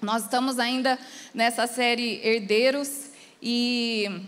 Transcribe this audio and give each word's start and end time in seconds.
Nós 0.00 0.22
estamos 0.22 0.58
ainda 0.58 0.98
nessa 1.34 1.66
série 1.66 2.26
Herdeiros 2.26 3.10
e 3.42 4.24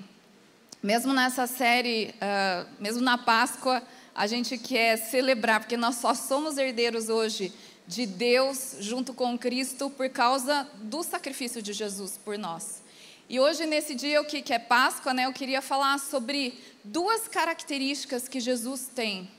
mesmo 0.82 1.14
nessa 1.14 1.46
série, 1.46 2.14
uh, 2.16 2.68
mesmo 2.78 3.00
na 3.00 3.16
Páscoa, 3.16 3.82
a 4.14 4.26
gente 4.26 4.58
quer 4.58 4.98
celebrar, 4.98 5.60
porque 5.60 5.78
nós 5.78 5.94
só 5.94 6.12
somos 6.12 6.58
herdeiros 6.58 7.08
hoje 7.08 7.50
de 7.86 8.04
Deus 8.04 8.76
junto 8.80 9.14
com 9.14 9.38
Cristo 9.38 9.88
por 9.88 10.10
causa 10.10 10.68
do 10.74 11.02
sacrifício 11.02 11.62
de 11.62 11.72
Jesus 11.72 12.18
por 12.22 12.36
nós. 12.36 12.82
E 13.26 13.40
hoje, 13.40 13.64
nesse 13.64 13.94
dia 13.94 14.22
que 14.24 14.52
é 14.52 14.58
Páscoa, 14.58 15.14
né, 15.14 15.24
eu 15.24 15.32
queria 15.32 15.62
falar 15.62 15.98
sobre 15.98 16.52
duas 16.84 17.26
características 17.28 18.28
que 18.28 18.40
Jesus 18.40 18.90
tem. 18.94 19.30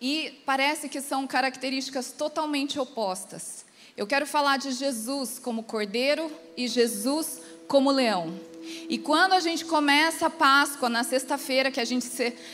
E 0.00 0.40
parece 0.46 0.88
que 0.88 1.00
são 1.00 1.26
características 1.26 2.12
totalmente 2.12 2.78
opostas. 2.78 3.65
Eu 3.96 4.06
quero 4.06 4.26
falar 4.26 4.58
de 4.58 4.72
Jesus 4.72 5.38
como 5.38 5.62
cordeiro 5.62 6.30
e 6.54 6.68
Jesus 6.68 7.40
como 7.66 7.90
leão. 7.90 8.38
E 8.90 8.98
quando 8.98 9.32
a 9.32 9.40
gente 9.40 9.64
começa 9.64 10.26
a 10.26 10.30
Páscoa, 10.30 10.90
na 10.90 11.02
sexta-feira, 11.02 11.70
que 11.70 11.80
a 11.80 11.84
gente 11.84 12.06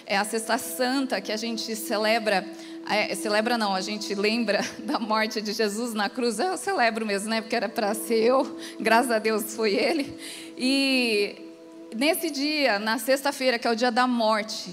é 0.07 0.17
a 0.17 0.25
sexta 0.25 0.57
santa, 0.57 1.21
que 1.21 1.33
a 1.33 1.37
gente 1.37 1.75
celebra, 1.75 2.47
é, 2.89 3.13
celebra 3.17 3.59
não, 3.59 3.75
a 3.75 3.81
gente 3.81 4.15
lembra 4.15 4.61
da 4.87 5.01
morte 5.01 5.41
de 5.41 5.53
Jesus 5.53 5.93
na 5.93 6.09
cruz, 6.09 6.39
eu 6.39 6.57
celebro 6.57 7.05
mesmo, 7.05 7.29
né? 7.29 7.41
Porque 7.41 7.57
era 7.57 7.69
para 7.69 7.93
ser 7.93 8.23
eu, 8.23 8.57
graças 8.79 9.11
a 9.11 9.19
Deus 9.19 9.57
foi 9.57 9.75
ele. 9.75 10.17
E 10.57 11.35
nesse 11.97 12.31
dia, 12.31 12.79
na 12.79 13.01
sexta-feira, 13.01 13.59
que 13.59 13.67
é 13.67 13.71
o 13.73 13.75
dia 13.75 13.91
da 13.91 14.07
morte, 14.07 14.71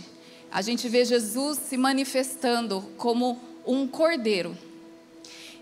a 0.51 0.61
gente 0.61 0.87
vê 0.87 1.03
Jesus 1.03 1.57
se 1.57 1.77
manifestando 1.77 2.81
como 2.95 3.39
um 3.65 3.87
cordeiro. 3.87 4.68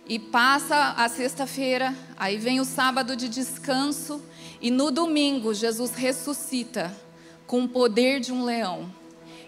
E 0.10 0.18
passa 0.18 0.94
a 0.96 1.10
sexta-feira, 1.10 1.94
aí 2.16 2.38
vem 2.38 2.62
o 2.62 2.66
sábado 2.66 3.14
de 3.14 3.28
descanso, 3.28 4.22
e 4.62 4.72
no 4.72 4.90
domingo 4.90 5.54
Jesus 5.54 5.92
ressuscita 5.92 6.96
com 7.46 7.64
o 7.64 7.68
poder 7.68 8.22
de 8.22 8.32
um 8.32 8.46
leão. 8.46 8.90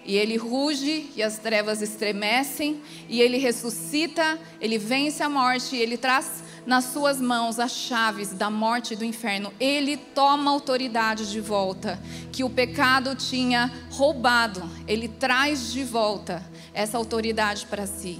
E 0.05 0.15
ele 0.15 0.35
ruge 0.35 1.11
e 1.15 1.23
as 1.23 1.37
trevas 1.37 1.81
estremecem, 1.81 2.81
e 3.07 3.21
ele 3.21 3.37
ressuscita, 3.37 4.37
ele 4.59 4.77
vence 4.77 5.23
a 5.23 5.29
morte, 5.29 5.77
e 5.77 5.79
ele 5.79 5.97
traz 5.97 6.43
nas 6.65 6.85
suas 6.85 7.21
mãos 7.21 7.57
as 7.57 7.71
chaves 7.71 8.33
da 8.33 8.49
morte 8.49 8.93
e 8.93 8.97
do 8.97 9.05
inferno. 9.05 9.53
Ele 9.61 9.95
toma 9.95 10.51
autoridade 10.51 11.31
de 11.31 11.39
volta, 11.39 11.97
que 12.33 12.43
o 12.43 12.49
pecado 12.49 13.15
tinha 13.15 13.71
roubado, 13.91 14.69
ele 14.87 15.07
traz 15.07 15.71
de 15.71 15.83
volta 15.83 16.43
essa 16.73 16.97
autoridade 16.97 17.65
para 17.65 17.87
si. 17.87 18.19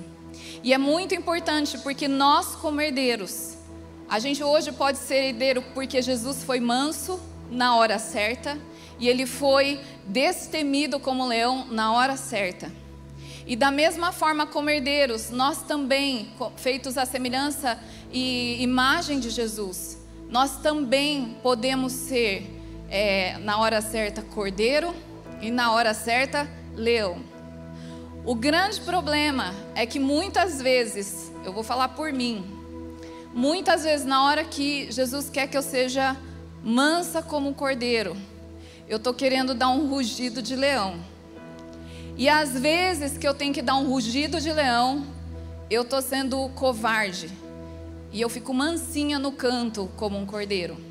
E 0.63 0.73
é 0.73 0.77
muito 0.77 1.15
importante 1.15 1.77
porque 1.77 2.07
nós, 2.07 2.55
como 2.55 2.81
herdeiros, 2.81 3.55
a 4.09 4.19
gente 4.19 4.43
hoje 4.43 4.71
pode 4.71 4.97
ser 4.97 5.29
herdeiro 5.29 5.63
porque 5.73 6.01
Jesus 6.01 6.43
foi 6.43 6.59
manso 6.59 7.19
na 7.49 7.75
hora 7.75 7.97
certa 7.97 8.57
e 8.99 9.07
ele 9.07 9.25
foi 9.25 9.79
destemido 10.05 10.99
como 10.99 11.25
leão 11.25 11.65
na 11.69 11.93
hora 11.93 12.17
certa. 12.17 12.71
E 13.47 13.55
da 13.55 13.71
mesma 13.71 14.11
forma 14.11 14.45
como 14.45 14.69
herdeiros, 14.69 15.31
nós 15.31 15.63
também, 15.63 16.31
feitos 16.57 16.97
à 16.97 17.05
semelhança 17.05 17.79
e 18.11 18.61
imagem 18.61 19.19
de 19.19 19.29
Jesus, 19.29 19.97
nós 20.29 20.57
também 20.57 21.37
podemos 21.41 21.93
ser, 21.93 22.47
é, 22.89 23.37
na 23.39 23.57
hora 23.57 23.81
certa, 23.81 24.21
cordeiro 24.21 24.93
e 25.41 25.49
na 25.49 25.71
hora 25.71 25.93
certa, 25.93 26.47
leão. 26.75 27.17
O 28.29 28.35
grande 28.35 28.79
problema 28.81 29.55
é 29.73 29.87
que 29.87 29.99
muitas 29.99 30.61
vezes, 30.61 31.31
eu 31.43 31.51
vou 31.51 31.63
falar 31.63 31.87
por 31.87 32.13
mim, 32.13 32.45
muitas 33.33 33.81
vezes 33.81 34.05
na 34.05 34.23
hora 34.23 34.43
que 34.43 34.91
Jesus 34.91 35.31
quer 35.31 35.47
que 35.47 35.57
eu 35.57 35.63
seja 35.63 36.15
mansa 36.63 37.23
como 37.23 37.49
um 37.49 37.53
cordeiro, 37.55 38.15
eu 38.87 38.97
estou 38.97 39.15
querendo 39.15 39.55
dar 39.55 39.69
um 39.69 39.87
rugido 39.87 40.43
de 40.43 40.55
leão. 40.55 40.99
E 42.15 42.29
às 42.29 42.51
vezes 42.51 43.17
que 43.17 43.27
eu 43.27 43.33
tenho 43.33 43.51
que 43.51 43.63
dar 43.63 43.77
um 43.77 43.89
rugido 43.89 44.39
de 44.39 44.53
leão, 44.53 45.07
eu 45.67 45.81
estou 45.81 45.99
sendo 45.99 46.49
covarde. 46.49 47.31
E 48.11 48.21
eu 48.21 48.29
fico 48.29 48.53
mansinha 48.53 49.17
no 49.17 49.31
canto 49.31 49.89
como 49.97 50.19
um 50.19 50.25
cordeiro. 50.27 50.88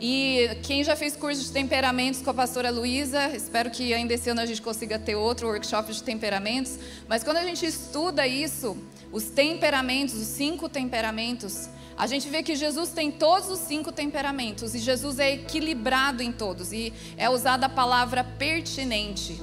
E 0.00 0.48
quem 0.62 0.82
já 0.82 0.96
fez 0.96 1.14
curso 1.14 1.42
de 1.42 1.52
temperamentos 1.52 2.22
com 2.22 2.30
a 2.30 2.34
pastora 2.34 2.70
Luísa, 2.70 3.28
espero 3.36 3.70
que 3.70 3.92
ainda 3.92 4.14
esse 4.14 4.30
ano 4.30 4.40
a 4.40 4.46
gente 4.46 4.62
consiga 4.62 4.98
ter 4.98 5.14
outro 5.14 5.48
workshop 5.48 5.92
de 5.92 6.02
temperamentos. 6.02 6.78
Mas 7.06 7.22
quando 7.22 7.36
a 7.36 7.44
gente 7.44 7.66
estuda 7.66 8.26
isso, 8.26 8.78
os 9.12 9.24
temperamentos, 9.24 10.14
os 10.14 10.26
cinco 10.26 10.70
temperamentos, 10.70 11.68
a 11.98 12.06
gente 12.06 12.30
vê 12.30 12.42
que 12.42 12.56
Jesus 12.56 12.88
tem 12.92 13.10
todos 13.10 13.50
os 13.50 13.58
cinco 13.58 13.92
temperamentos 13.92 14.74
e 14.74 14.78
Jesus 14.78 15.18
é 15.18 15.34
equilibrado 15.34 16.22
em 16.22 16.32
todos. 16.32 16.72
E 16.72 16.94
é 17.18 17.28
usada 17.28 17.66
a 17.66 17.68
palavra 17.68 18.24
pertinente. 18.24 19.38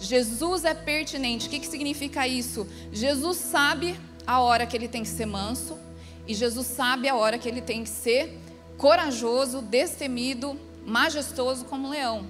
Jesus 0.00 0.64
é 0.64 0.74
pertinente. 0.74 1.46
O 1.46 1.50
que, 1.50 1.60
que 1.60 1.68
significa 1.68 2.26
isso? 2.26 2.66
Jesus 2.92 3.36
sabe 3.36 3.94
a 4.26 4.40
hora 4.40 4.66
que 4.66 4.76
ele 4.76 4.88
tem 4.88 5.04
que 5.04 5.08
ser 5.08 5.26
manso 5.26 5.78
e 6.26 6.34
Jesus 6.34 6.66
sabe 6.66 7.08
a 7.08 7.14
hora 7.14 7.38
que 7.38 7.48
ele 7.48 7.60
tem 7.60 7.84
que 7.84 7.90
ser 7.90 8.36
corajoso, 8.80 9.60
destemido, 9.60 10.58
majestoso 10.86 11.66
como 11.66 11.90
leão. 11.90 12.26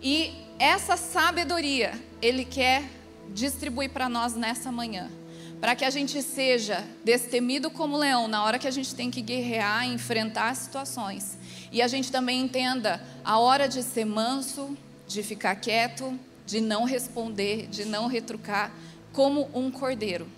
E 0.00 0.32
essa 0.60 0.96
sabedoria 0.96 1.92
ele 2.22 2.44
quer 2.44 2.84
distribuir 3.34 3.90
para 3.90 4.08
nós 4.08 4.34
nessa 4.34 4.70
manhã. 4.70 5.10
Para 5.60 5.74
que 5.74 5.84
a 5.84 5.90
gente 5.90 6.22
seja 6.22 6.84
destemido 7.04 7.68
como 7.68 7.96
leão 7.96 8.28
na 8.28 8.44
hora 8.44 8.60
que 8.60 8.68
a 8.68 8.70
gente 8.70 8.94
tem 8.94 9.10
que 9.10 9.20
guerrear, 9.20 9.84
enfrentar 9.88 10.54
situações. 10.54 11.36
E 11.72 11.82
a 11.82 11.88
gente 11.88 12.12
também 12.12 12.42
entenda 12.42 13.04
a 13.24 13.40
hora 13.40 13.68
de 13.68 13.82
ser 13.82 14.04
manso, 14.04 14.78
de 15.08 15.20
ficar 15.20 15.56
quieto, 15.56 16.16
de 16.46 16.60
não 16.60 16.84
responder, 16.84 17.66
de 17.66 17.84
não 17.84 18.06
retrucar, 18.06 18.72
como 19.12 19.50
um 19.52 19.68
cordeiro. 19.68 20.28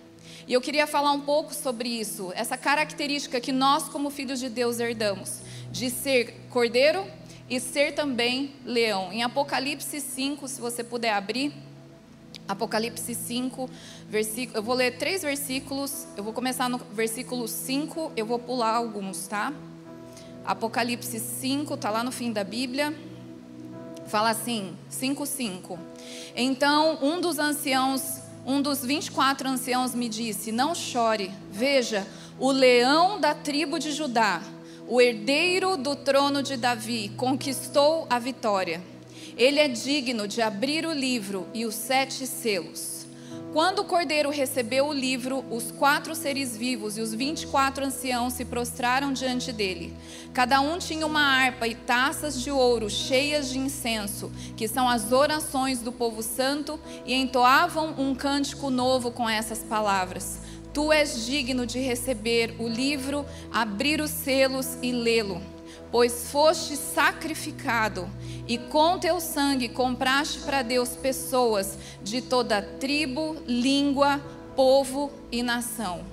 E 0.47 0.53
eu 0.53 0.59
queria 0.59 0.85
falar 0.85 1.11
um 1.11 1.21
pouco 1.21 1.53
sobre 1.53 1.87
isso, 1.87 2.31
essa 2.35 2.57
característica 2.57 3.39
que 3.39 3.51
nós, 3.51 3.83
como 3.87 4.09
filhos 4.09 4.39
de 4.39 4.49
Deus, 4.49 4.79
herdamos, 4.79 5.39
de 5.71 5.89
ser 5.89 6.47
cordeiro 6.49 7.05
e 7.49 7.59
ser 7.59 7.93
também 7.93 8.53
leão. 8.65 9.11
Em 9.11 9.23
Apocalipse 9.23 10.01
5, 10.01 10.47
se 10.47 10.59
você 10.59 10.83
puder 10.83 11.13
abrir, 11.13 11.53
Apocalipse 12.45 13.15
5, 13.15 13.69
versículo, 14.09 14.57
eu 14.57 14.63
vou 14.63 14.75
ler 14.75 14.97
três 14.97 15.21
versículos, 15.21 16.05
eu 16.17 16.23
vou 16.23 16.33
começar 16.33 16.67
no 16.67 16.77
versículo 16.77 17.47
5, 17.47 18.11
eu 18.17 18.25
vou 18.25 18.37
pular 18.37 18.75
alguns, 18.75 19.27
tá? 19.27 19.53
Apocalipse 20.43 21.19
5, 21.19 21.73
está 21.73 21.89
lá 21.89 22.03
no 22.03 22.11
fim 22.11 22.33
da 22.33 22.43
Bíblia. 22.43 22.93
Fala 24.07 24.31
assim, 24.31 24.75
5:5. 24.89 25.79
Então, 26.35 26.99
um 27.01 27.21
dos 27.21 27.39
anciãos 27.39 28.22
um 28.45 28.61
dos 28.61 28.83
24 28.83 29.47
anciãos 29.47 29.95
me 29.95 30.09
disse: 30.09 30.51
Não 30.51 30.75
chore, 30.75 31.31
veja, 31.51 32.05
o 32.39 32.51
leão 32.51 33.19
da 33.19 33.33
tribo 33.33 33.79
de 33.79 33.91
Judá, 33.91 34.41
o 34.87 34.99
herdeiro 35.01 35.77
do 35.77 35.95
trono 35.95 36.43
de 36.43 36.57
Davi, 36.57 37.11
conquistou 37.15 38.05
a 38.09 38.19
vitória. 38.19 38.81
Ele 39.37 39.59
é 39.59 39.67
digno 39.67 40.27
de 40.27 40.41
abrir 40.41 40.85
o 40.85 40.91
livro 40.91 41.47
e 41.53 41.65
os 41.65 41.73
sete 41.73 42.27
selos. 42.27 43.02
Quando 43.53 43.83
o 43.83 43.85
cordeiro 43.85 44.31
recebeu 44.31 44.87
o 44.87 44.93
livro, 44.93 45.45
os 45.51 45.69
quatro 45.69 46.15
seres 46.15 46.57
vivos 46.57 46.97
e 46.97 47.01
os 47.01 47.13
vinte 47.13 47.43
e 47.43 47.47
quatro 47.47 47.85
anciãos 47.85 48.33
se 48.33 48.43
prostraram 48.43 49.13
diante 49.13 49.51
dele. 49.51 49.93
Cada 50.33 50.59
um 50.59 50.79
tinha 50.79 51.05
uma 51.05 51.21
harpa 51.21 51.67
e 51.67 51.75
taças 51.75 52.41
de 52.41 52.49
ouro 52.49 52.89
cheias 52.89 53.51
de 53.51 53.59
incenso, 53.59 54.31
que 54.57 54.67
são 54.67 54.89
as 54.89 55.11
orações 55.11 55.81
do 55.81 55.91
povo 55.91 56.23
santo, 56.23 56.79
e 57.05 57.13
entoavam 57.13 57.93
um 57.95 58.15
cântico 58.15 58.71
novo 58.71 59.11
com 59.11 59.29
essas 59.29 59.59
palavras: 59.59 60.39
Tu 60.73 60.91
és 60.91 61.23
digno 61.27 61.67
de 61.67 61.77
receber 61.77 62.55
o 62.57 62.67
livro, 62.67 63.23
abrir 63.51 64.01
os 64.01 64.09
selos 64.09 64.79
e 64.81 64.91
lê-lo 64.91 65.52
pois 65.93 66.31
foste 66.31 66.75
sacrificado 66.75 68.09
e 68.47 68.57
com 68.57 68.97
teu 68.97 69.21
sangue 69.21 69.69
compraste 69.69 70.39
para 70.39 70.63
Deus 70.63 70.95
pessoas 70.95 71.77
de 72.03 72.19
toda 72.19 72.63
tribo, 72.63 73.37
língua, 73.45 74.19
povo 74.55 75.11
e 75.31 75.43
nação. 75.43 76.03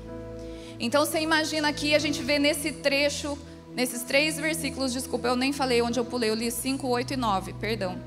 Então 0.79 1.07
você 1.07 1.21
imagina 1.21 1.69
aqui, 1.69 1.95
a 1.95 1.99
gente 1.99 2.23
vê 2.23 2.39
nesse 2.39 2.73
trecho, 2.73 3.39
nesses 3.75 4.03
três 4.03 4.37
versículos, 4.37 4.93
desculpa, 4.93 5.29
eu 5.29 5.35
nem 5.35 5.51
falei 5.51 5.81
onde 5.81 5.99
eu 5.99 6.05
pulei, 6.05 6.29
eu 6.29 6.35
li 6.35 6.51
5, 6.51 6.87
8 6.87 7.15
e 7.15 7.17
9, 7.17 7.55
perdão. 7.55 7.99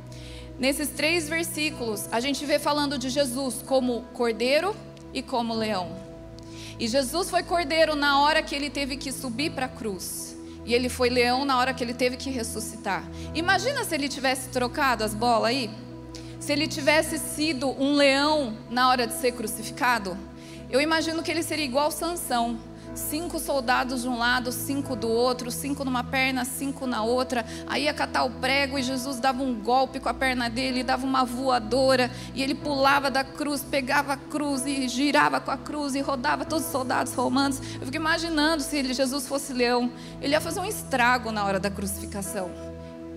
Nesses 0.59 0.89
três 0.89 1.27
versículos, 1.27 2.07
a 2.11 2.19
gente 2.19 2.45
vê 2.45 2.59
falando 2.59 2.99
de 2.99 3.09
Jesus 3.09 3.63
como 3.65 4.03
cordeiro 4.13 4.75
e 5.11 5.23
como 5.23 5.55
leão. 5.55 5.91
E 6.79 6.87
Jesus 6.87 7.31
foi 7.31 7.41
cordeiro 7.41 7.95
na 7.95 8.21
hora 8.21 8.43
que 8.43 8.53
ele 8.53 8.69
teve 8.69 8.95
que 8.95 9.11
subir 9.11 9.53
para 9.53 9.65
a 9.65 9.69
cruz. 9.69 10.32
E 10.65 10.73
ele 10.73 10.89
foi 10.89 11.09
leão 11.09 11.45
na 11.45 11.57
hora 11.57 11.73
que 11.73 11.83
ele 11.83 11.93
teve 11.93 12.15
que 12.17 12.29
ressuscitar. 12.29 13.03
Imagina 13.33 13.83
se 13.83 13.93
ele 13.95 14.07
tivesse 14.07 14.49
trocado 14.49 15.03
as 15.03 15.13
bolas 15.13 15.49
aí? 15.49 15.69
Se 16.39 16.51
ele 16.51 16.67
tivesse 16.67 17.17
sido 17.17 17.69
um 17.81 17.95
leão 17.95 18.57
na 18.69 18.89
hora 18.89 19.07
de 19.07 19.13
ser 19.13 19.33
crucificado? 19.33 20.17
Eu 20.69 20.81
imagino 20.81 21.21
que 21.21 21.31
ele 21.31 21.43
seria 21.43 21.65
igual 21.65 21.91
Sansão. 21.91 22.59
Cinco 22.95 23.39
soldados 23.39 24.03
de 24.03 24.07
um 24.07 24.17
lado, 24.17 24.51
cinco 24.51 24.95
do 24.95 25.09
outro, 25.09 25.51
cinco 25.51 25.83
numa 25.83 26.03
perna, 26.03 26.45
cinco 26.45 26.85
na 26.85 27.03
outra. 27.03 27.45
Aí 27.67 27.83
ia 27.83 27.93
catar 27.93 28.23
o 28.23 28.29
prego 28.29 28.77
e 28.77 28.83
Jesus 28.83 29.19
dava 29.19 29.41
um 29.41 29.53
golpe 29.55 29.99
com 29.99 30.09
a 30.09 30.13
perna 30.13 30.49
dele, 30.49 30.83
dava 30.83 31.05
uma 31.05 31.23
voadora, 31.23 32.11
e 32.33 32.41
ele 32.43 32.55
pulava 32.55 33.09
da 33.09 33.23
cruz, 33.23 33.63
pegava 33.63 34.13
a 34.13 34.17
cruz 34.17 34.65
e 34.65 34.87
girava 34.87 35.39
com 35.39 35.51
a 35.51 35.57
cruz 35.57 35.95
e 35.95 36.01
rodava 36.01 36.45
todos 36.45 36.65
os 36.65 36.71
soldados 36.71 37.13
romanos. 37.13 37.59
Eu 37.75 37.85
fico 37.85 37.95
imaginando 37.95 38.61
se 38.61 38.77
ele, 38.77 38.93
Jesus 38.93 39.27
fosse 39.27 39.53
leão, 39.53 39.91
ele 40.21 40.33
ia 40.33 40.41
fazer 40.41 40.59
um 40.59 40.65
estrago 40.65 41.31
na 41.31 41.43
hora 41.43 41.59
da 41.59 41.69
crucificação. 41.69 42.51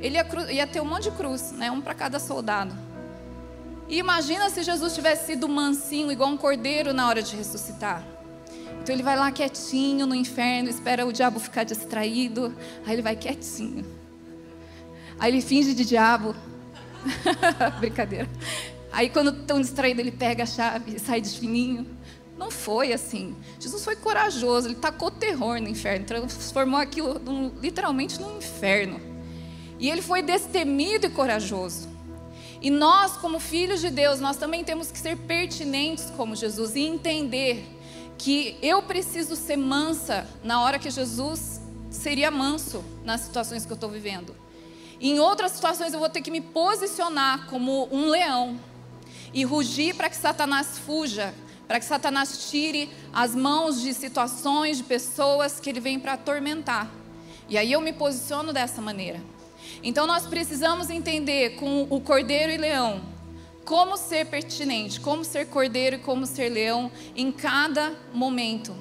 Ele 0.01 0.17
ia, 0.17 0.53
ia 0.53 0.67
ter 0.67 0.81
um 0.81 0.85
monte 0.85 1.05
de 1.05 1.11
cruz, 1.13 1.53
né? 1.53 1.71
um 1.71 1.81
para 1.81 1.95
cada 1.95 2.19
soldado. 2.19 2.75
E 3.89 3.99
imagina 3.99 4.51
se 4.51 4.63
Jesus 4.63 4.95
tivesse 4.95 5.27
sido 5.27 5.49
mansinho, 5.49 6.11
igual 6.11 6.31
um 6.31 6.37
cordeiro 6.37 6.93
na 6.93 7.07
hora 7.09 7.23
de 7.23 7.37
ressuscitar. 7.37 8.16
Então 8.87 8.95
ele 8.95 9.03
vai 9.03 9.17
lá 9.17 9.33
quietinho 9.33 10.07
no 10.07 10.15
inferno, 10.15 10.71
espera 10.71 11.05
o 11.05 11.13
diabo 11.13 11.41
ficar 11.41 11.65
distraído, 11.65 12.55
aí 12.87 12.93
ele 12.93 13.03
vai 13.03 13.17
quietinho. 13.17 13.85
Aí 15.19 15.33
ele 15.33 15.41
finge 15.41 15.75
de 15.75 15.85
diabo. 15.85 16.37
Brincadeira. 17.81 18.31
Aí 18.93 19.11
quando 19.11 19.41
estão 19.41 19.61
distraídos, 19.61 19.99
ele 19.99 20.13
pega 20.13 20.45
a 20.45 20.47
chave 20.47 20.95
e 20.95 21.01
sai 21.01 21.21
de 21.21 21.31
fininho. 21.31 21.85
Não 22.39 22.49
foi 22.49 22.93
assim. 22.93 23.35
Jesus 23.59 23.85
foi 23.85 23.97
corajoso, 23.97 24.69
ele 24.69 24.77
tacou 24.77 25.11
terror 25.11 25.61
no 25.61 25.69
inferno, 25.69 26.07
transformou 26.07 26.79
aquilo 26.79 27.21
literalmente 27.61 28.21
num 28.21 28.39
inferno. 28.39 29.01
E 29.81 29.91
ele 29.91 30.01
foi 30.01 30.23
destemido 30.23 31.09
e 31.09 31.11
corajoso. 31.11 31.89
E 32.63 32.71
nós, 32.71 33.17
como 33.17 33.41
filhos 33.41 33.81
de 33.81 33.91
Deus, 33.91 34.21
nós 34.21 34.37
também 34.37 34.63
temos 34.63 34.93
que 34.93 34.99
ser 35.01 35.17
pertinentes 35.17 36.05
como 36.17 36.37
Jesus 36.37 36.77
e 36.77 36.83
entender 36.83 37.76
que 38.19 38.57
eu 38.63 38.83
preciso 38.83 39.37
ser 39.37 39.57
mansa 39.57 40.27
na 40.43 40.63
hora 40.63 40.79
que 40.79 40.91
Jesus 40.91 41.61
seria 41.91 42.31
manso 42.31 42.85
nas 43.05 43.23
situações 43.23 43.65
que 43.65 43.73
eu 43.73 43.75
estou 43.75 43.91
vivendo. 43.91 44.35
Em 45.01 45.21
outras 45.21 45.53
situações 45.53 45.93
eu 45.93 45.99
vou 45.99 46.09
ter 46.09 46.23
que 46.23 46.31
me 46.31 46.41
posicionar 46.41 47.47
como 47.47 47.89
um 47.93 48.09
leão 48.09 48.59
e 49.33 49.45
rugir 49.45 49.95
para 49.95 50.09
que 50.09 50.17
Satanás 50.17 50.79
fuja, 50.79 51.35
para 51.69 51.79
que 51.79 51.85
Satanás 51.85 52.51
tire 52.51 52.91
as 53.13 53.35
mãos 53.35 53.81
de 53.81 53.93
situações, 53.93 54.79
de 54.79 54.85
pessoas 54.85 55.61
que 55.61 55.69
ele 55.69 55.81
vem 55.81 55.99
para 56.01 56.15
atormentar. 56.15 56.91
E 57.49 57.59
aí 57.59 57.73
eu 57.73 57.81
me 57.81 57.93
posiciono 57.93 58.53
dessa 58.53 58.81
maneira. 58.81 59.21
Então 59.83 60.07
nós 60.07 60.27
precisamos 60.27 60.89
entender 60.89 61.57
com 61.57 61.87
o 61.91 62.01
cordeiro 62.01 62.53
e 62.53 62.57
leão 62.57 63.16
como 63.67 63.97
ser 63.97 64.27
pertinente, 64.27 65.01
como 65.01 65.25
ser 65.25 65.49
cordeiro 65.49 65.97
e 65.97 65.99
como 65.99 66.25
ser 66.25 66.49
leão 66.49 66.91
em 67.17 67.33
cada 67.33 67.93
momento. 68.15 68.73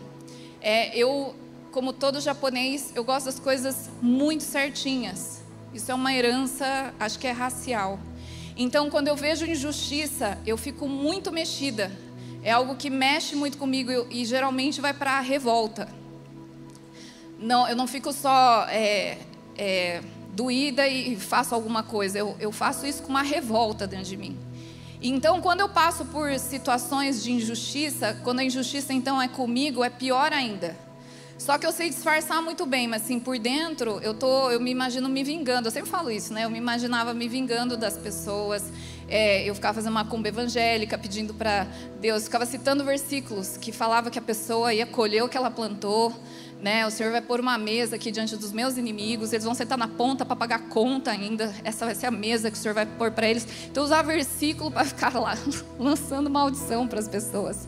É, 0.62 0.96
eu, 0.96 1.36
como 1.72 1.92
todo 1.92 2.22
japonês, 2.22 2.92
eu 2.94 3.04
gosto 3.04 3.26
das 3.26 3.40
coisas 3.40 3.90
muito 4.00 4.44
certinhas. 4.44 5.42
Isso 5.74 5.92
é 5.92 5.96
uma 5.96 6.14
herança, 6.14 6.94
acho 7.00 7.18
que 7.18 7.26
é 7.26 7.32
racial. 7.32 8.00
Então, 8.56 8.92
quando 8.92 9.08
eu 9.08 9.16
vejo 9.16 9.44
injustiça, 9.46 10.38
eu 10.46 10.56
fico 10.56 10.88
muito 10.88 11.32
mexida. 11.32 11.92
É 12.44 12.52
algo 12.52 12.76
que 12.76 12.92
mexe 12.92 13.36
muito 13.36 13.58
comigo 13.58 13.92
e, 13.92 14.22
e 14.22 14.26
geralmente 14.26 14.80
vai 14.80 14.94
para 14.94 15.14
a 15.14 15.20
revolta. 15.20 15.90
Não, 17.40 17.68
eu 17.68 17.76
não 17.76 17.88
fico 17.88 18.14
só 18.14 18.68
é, 18.70 19.18
é, 19.58 20.02
doída 20.32 20.88
e 20.88 21.16
faço 21.16 21.56
alguma 21.56 21.82
coisa. 21.82 22.20
Eu, 22.20 22.36
eu 22.40 22.52
faço 22.52 22.86
isso 22.86 23.02
com 23.02 23.10
uma 23.10 23.24
revolta 23.24 23.88
dentro 23.88 24.06
de 24.06 24.16
mim. 24.16 24.38
Então, 25.08 25.40
quando 25.40 25.60
eu 25.60 25.70
passo 25.70 26.04
por 26.06 26.38
situações 26.40 27.24
de 27.24 27.32
injustiça, 27.32 28.20
quando 28.24 28.40
a 28.40 28.44
injustiça 28.44 28.92
então 28.92 29.22
é 29.22 29.28
comigo, 29.28 29.84
é 29.84 29.90
pior 29.90 30.34
ainda. 30.34 30.76
Só 31.38 31.60
que 31.60 31.66
eu 31.68 31.72
sei 31.72 31.90
disfarçar 31.90 32.42
muito 32.42 32.66
bem, 32.66 32.88
mas 32.88 33.04
assim, 33.04 33.20
por 33.20 33.38
dentro, 33.38 34.00
eu, 34.02 34.16
tô, 34.16 34.50
eu 34.50 34.60
me 34.60 34.72
imagino 34.72 35.08
me 35.08 35.24
vingando. 35.24 35.68
Eu 35.68 35.72
sempre 35.72 35.92
falo 35.92 36.10
isso, 36.10 36.34
né? 36.34 36.46
Eu 36.46 36.50
me 36.50 36.58
imaginava 36.58 37.14
me 37.14 37.28
vingando 37.28 37.78
das 37.78 37.96
pessoas. 37.96 38.64
É, 39.08 39.48
eu 39.48 39.54
ficava 39.54 39.76
fazendo 39.76 39.92
uma 39.92 40.06
cumba 40.06 40.30
evangélica, 40.30 40.98
pedindo 40.98 41.36
para 41.36 41.68
Deus, 42.02 42.24
ficava 42.24 42.46
citando 42.48 42.84
versículos 42.84 43.58
que 43.58 43.72
falava 43.72 44.10
que 44.10 44.18
a 44.18 44.22
pessoa 44.24 44.74
ia 44.74 44.88
colher 44.88 45.24
o 45.24 45.30
que 45.30 45.38
ela 45.38 45.52
plantou 45.52 46.12
né? 46.62 46.86
O 46.86 46.92
Senhor 46.92 47.12
vai 47.12 47.22
pôr 47.22 47.40
uma 47.40 47.58
mesa 47.58 47.96
aqui 47.96 48.12
diante 48.12 48.36
dos 48.36 48.52
meus 48.52 48.78
inimigos, 48.78 49.34
eles 49.34 49.46
vão 49.46 49.54
sentar 49.54 49.78
na 49.78 49.88
ponta 49.88 50.26
para 50.26 50.36
pagar 50.36 50.60
conta 50.70 51.12
ainda. 51.12 51.54
Essa 51.64 51.86
vai 51.86 51.96
ser 51.96 52.08
a 52.08 52.12
mesa 52.12 52.50
que 52.50 52.58
o 52.58 52.60
Senhor 52.60 52.74
vai 52.74 52.86
pôr 52.86 53.12
para 53.12 53.28
eles. 53.28 53.48
Então, 53.70 53.84
usar 53.84 54.02
versículo 54.02 54.72
para 54.72 54.86
ficar 54.86 55.14
lá 55.18 55.38
lançando 55.78 56.30
maldição 56.30 56.88
para 56.88 57.00
as 57.00 57.08
pessoas. 57.08 57.68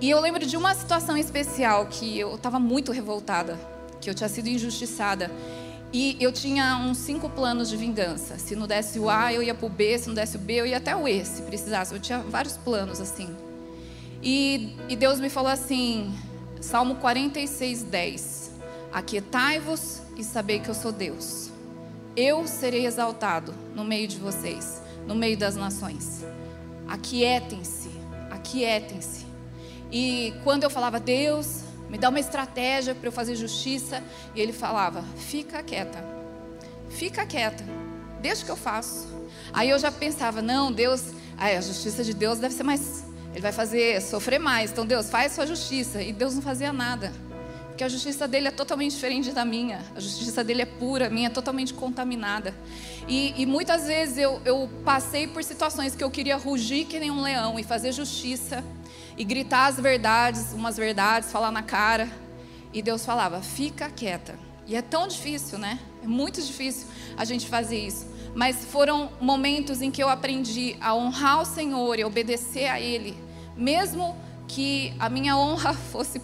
E 0.00 0.10
eu 0.10 0.20
lembro 0.20 0.44
de 0.44 0.56
uma 0.56 0.74
situação 0.74 1.16
especial 1.16 1.86
que 1.86 2.18
eu 2.18 2.34
estava 2.34 2.58
muito 2.58 2.92
revoltada, 2.92 3.58
que 4.00 4.10
eu 4.10 4.14
tinha 4.14 4.28
sido 4.28 4.48
injustiçada. 4.48 5.30
E 5.92 6.16
eu 6.20 6.30
tinha 6.30 6.76
uns 6.76 6.98
cinco 6.98 7.30
planos 7.30 7.70
de 7.70 7.76
vingança. 7.76 8.38
Se 8.38 8.54
não 8.54 8.66
desse 8.66 8.98
o 8.98 9.08
A, 9.08 9.32
eu 9.32 9.42
ia 9.42 9.54
para 9.54 9.66
o 9.66 9.70
B. 9.70 9.98
Se 9.98 10.08
não 10.08 10.14
desse 10.14 10.36
o 10.36 10.38
B, 10.38 10.54
eu 10.54 10.66
ia 10.66 10.76
até 10.76 10.94
o 10.94 11.08
E, 11.08 11.24
se 11.24 11.40
precisasse. 11.42 11.94
Eu 11.94 12.00
tinha 12.00 12.18
vários 12.18 12.56
planos 12.58 13.00
assim. 13.00 13.34
E, 14.22 14.74
e 14.88 14.96
Deus 14.96 15.18
me 15.18 15.30
falou 15.30 15.50
assim: 15.50 16.12
Salmo 16.66 16.96
46, 16.96 17.84
10. 17.84 18.50
Aquietai-vos 18.92 20.00
e 20.16 20.24
sabei 20.24 20.58
que 20.58 20.68
eu 20.68 20.74
sou 20.74 20.90
Deus. 20.90 21.48
Eu 22.16 22.44
serei 22.48 22.86
exaltado 22.86 23.54
no 23.72 23.84
meio 23.84 24.08
de 24.08 24.16
vocês, 24.16 24.82
no 25.06 25.14
meio 25.14 25.38
das 25.38 25.54
nações. 25.54 26.24
Aquietem-se, 26.88 27.88
aquietem-se. 28.32 29.24
E 29.92 30.34
quando 30.42 30.64
eu 30.64 30.70
falava, 30.70 30.98
Deus, 30.98 31.60
me 31.88 31.96
dá 31.96 32.08
uma 32.08 32.18
estratégia 32.18 32.96
para 32.96 33.06
eu 33.06 33.12
fazer 33.12 33.36
justiça, 33.36 34.02
e 34.34 34.40
ele 34.40 34.52
falava, 34.52 35.04
fica 35.18 35.62
quieta, 35.62 36.04
fica 36.90 37.24
quieta, 37.24 37.64
deixa 38.20 38.44
que 38.44 38.50
eu 38.50 38.56
faço. 38.56 39.06
Aí 39.52 39.70
eu 39.70 39.78
já 39.78 39.92
pensava, 39.92 40.42
não, 40.42 40.72
Deus, 40.72 41.04
a 41.38 41.60
justiça 41.60 42.02
de 42.02 42.12
Deus 42.12 42.40
deve 42.40 42.56
ser 42.56 42.64
mais 42.64 43.05
ele 43.36 43.42
vai 43.42 43.52
fazer 43.52 44.00
sofrer 44.00 44.40
mais. 44.40 44.70
Então, 44.70 44.86
Deus, 44.86 45.10
faz 45.10 45.32
sua 45.32 45.46
justiça. 45.46 46.00
E 46.00 46.10
Deus 46.10 46.34
não 46.34 46.40
fazia 46.40 46.72
nada. 46.72 47.12
Porque 47.68 47.84
a 47.84 47.88
justiça 47.88 48.26
dele 48.26 48.48
é 48.48 48.50
totalmente 48.50 48.92
diferente 48.92 49.30
da 49.30 49.44
minha. 49.44 49.84
A 49.94 50.00
justiça 50.00 50.42
dele 50.42 50.62
é 50.62 50.64
pura, 50.64 51.08
a 51.08 51.10
minha 51.10 51.26
é 51.26 51.30
totalmente 51.30 51.74
contaminada. 51.74 52.54
E, 53.06 53.34
e 53.36 53.44
muitas 53.44 53.86
vezes 53.86 54.16
eu, 54.16 54.40
eu 54.42 54.70
passei 54.82 55.26
por 55.26 55.44
situações 55.44 55.94
que 55.94 56.02
eu 56.02 56.10
queria 56.10 56.38
rugir 56.38 56.86
que 56.86 56.98
nem 56.98 57.10
um 57.10 57.20
leão 57.20 57.58
e 57.58 57.62
fazer 57.62 57.92
justiça. 57.92 58.64
E 59.18 59.22
gritar 59.22 59.66
as 59.66 59.78
verdades, 59.78 60.54
umas 60.54 60.78
verdades, 60.78 61.30
falar 61.30 61.52
na 61.52 61.62
cara. 61.62 62.08
E 62.72 62.80
Deus 62.80 63.04
falava, 63.04 63.42
fica 63.42 63.90
quieta. 63.90 64.38
E 64.66 64.74
é 64.74 64.80
tão 64.80 65.06
difícil, 65.06 65.58
né? 65.58 65.78
É 66.02 66.06
muito 66.06 66.40
difícil 66.40 66.86
a 67.18 67.24
gente 67.26 67.46
fazer 67.46 67.76
isso 67.76 68.16
mas 68.34 68.66
foram 68.66 69.10
momentos 69.18 69.80
em 69.80 69.90
que 69.90 70.02
eu 70.02 70.10
aprendi 70.10 70.76
a 70.78 70.94
honrar 70.94 71.40
o 71.40 71.46
Senhor 71.46 71.98
e 71.98 72.04
obedecer 72.04 72.66
a 72.66 72.78
Ele 72.78 73.25
mesmo 73.56 74.16
que 74.46 74.94
a 74.98 75.08
minha 75.08 75.36
honra 75.36 75.72
fosse 75.92 76.20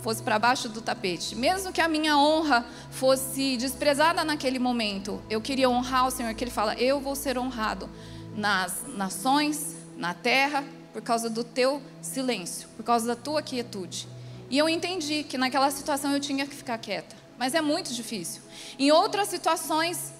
fosse 0.00 0.22
para 0.22 0.38
baixo 0.38 0.68
do 0.68 0.82
tapete, 0.82 1.34
mesmo 1.34 1.72
que 1.72 1.80
a 1.80 1.88
minha 1.88 2.18
honra 2.18 2.66
fosse 2.90 3.56
desprezada 3.56 4.22
naquele 4.22 4.58
momento, 4.58 5.22
eu 5.30 5.40
queria 5.40 5.70
honrar 5.70 6.06
o 6.06 6.10
Senhor, 6.10 6.34
que 6.34 6.44
Ele 6.44 6.50
fala: 6.50 6.74
Eu 6.74 7.00
vou 7.00 7.16
ser 7.16 7.38
honrado 7.38 7.88
nas 8.36 8.82
nações, 8.86 9.76
na 9.96 10.12
terra, 10.12 10.62
por 10.92 11.00
causa 11.00 11.30
do 11.30 11.42
teu 11.42 11.80
silêncio, 12.02 12.68
por 12.76 12.84
causa 12.84 13.06
da 13.06 13.16
tua 13.16 13.42
quietude. 13.42 14.06
E 14.50 14.58
eu 14.58 14.68
entendi 14.68 15.24
que 15.24 15.38
naquela 15.38 15.70
situação 15.70 16.12
eu 16.12 16.20
tinha 16.20 16.46
que 16.46 16.54
ficar 16.54 16.76
quieta, 16.78 17.16
mas 17.38 17.54
é 17.54 17.60
muito 17.60 17.92
difícil. 17.94 18.42
Em 18.78 18.92
outras 18.92 19.28
situações, 19.28 20.12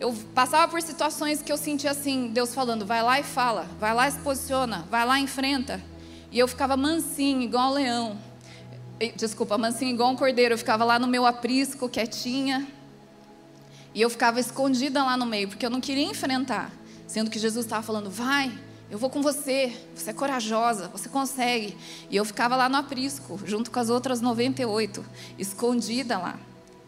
eu 0.00 0.14
passava 0.34 0.66
por 0.66 0.80
situações 0.80 1.42
que 1.42 1.52
eu 1.52 1.58
sentia 1.58 1.90
assim, 1.90 2.28
Deus 2.28 2.54
falando, 2.54 2.86
vai 2.86 3.02
lá 3.02 3.20
e 3.20 3.22
fala, 3.22 3.66
vai 3.78 3.92
lá 3.94 4.08
e 4.08 4.12
se 4.12 4.18
posiciona, 4.20 4.86
vai 4.90 5.04
lá 5.04 5.20
e 5.20 5.24
enfrenta. 5.24 5.78
E 6.32 6.38
eu 6.38 6.48
ficava 6.48 6.74
mansinho, 6.74 7.42
igual 7.42 7.70
um 7.70 7.74
leão. 7.74 8.18
Desculpa, 9.14 9.58
mansinho 9.58 9.92
igual 9.92 10.10
um 10.10 10.16
cordeiro. 10.16 10.54
Eu 10.54 10.58
ficava 10.58 10.84
lá 10.84 10.98
no 10.98 11.06
meu 11.06 11.26
aprisco, 11.26 11.86
quietinha. 11.86 12.66
E 13.94 14.00
eu 14.00 14.08
ficava 14.08 14.40
escondida 14.40 15.04
lá 15.04 15.18
no 15.18 15.26
meio, 15.26 15.48
porque 15.48 15.66
eu 15.66 15.70
não 15.70 15.82
queria 15.82 16.04
enfrentar. 16.04 16.72
Sendo 17.06 17.30
que 17.30 17.38
Jesus 17.38 17.66
estava 17.66 17.82
falando, 17.82 18.08
vai, 18.08 18.50
eu 18.90 18.96
vou 18.96 19.10
com 19.10 19.20
você, 19.20 19.76
você 19.94 20.10
é 20.10 20.12
corajosa, 20.14 20.88
você 20.88 21.10
consegue. 21.10 21.76
E 22.08 22.16
eu 22.16 22.24
ficava 22.24 22.56
lá 22.56 22.70
no 22.70 22.76
aprisco, 22.76 23.38
junto 23.44 23.70
com 23.70 23.78
as 23.78 23.90
outras 23.90 24.22
98, 24.22 25.04
escondida 25.36 26.16
lá. 26.16 26.38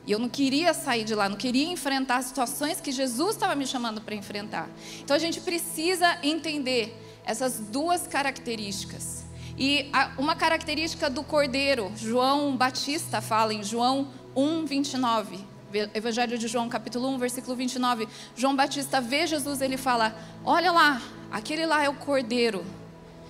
E 0.07 0.13
eu 0.13 0.19
não 0.19 0.29
queria 0.29 0.75
sair 0.75 1.05
de 1.05 1.15
lá, 1.15 1.29
não 1.29 1.37
queria 1.37 1.67
enfrentar 1.67 2.23
situações 2.23 2.81
que 2.81 2.91
Jesus 2.91 3.37
estava 3.37 3.55
me 3.55 3.67
chamando 3.67 4.01
para 4.01 4.15
enfrentar. 4.15 4.69
Então 5.01 5.15
a 5.15 5.19
gente 5.19 5.41
precisa 5.41 6.19
entender 6.23 6.97
essas 7.25 7.61
duas 7.61 8.07
características. 8.07 9.25
E 9.57 9.91
uma 10.19 10.35
característica 10.35 11.09
do 11.09 11.23
cordeiro, 11.23 11.93
João 11.97 12.57
Batista 12.57 13.21
fala 13.21 13.55
em 13.55 13.63
João 13.63 14.09
1, 14.35 14.65
29. 14.65 15.39
Evangelho 15.95 16.37
de 16.37 16.49
João, 16.49 16.69
capítulo 16.69 17.09
1, 17.11 17.19
versículo 17.19 17.57
29. 17.57 18.09
João 18.37 18.57
Batista 18.57 19.01
vê 19.01 19.27
Jesus, 19.27 19.61
ele 19.61 19.77
fala: 19.77 20.15
Olha 20.45 20.73
lá, 20.73 21.01
aquele 21.31 21.65
lá 21.65 21.83
é 21.85 21.89
o 21.89 21.95
cordeiro. 21.95 22.65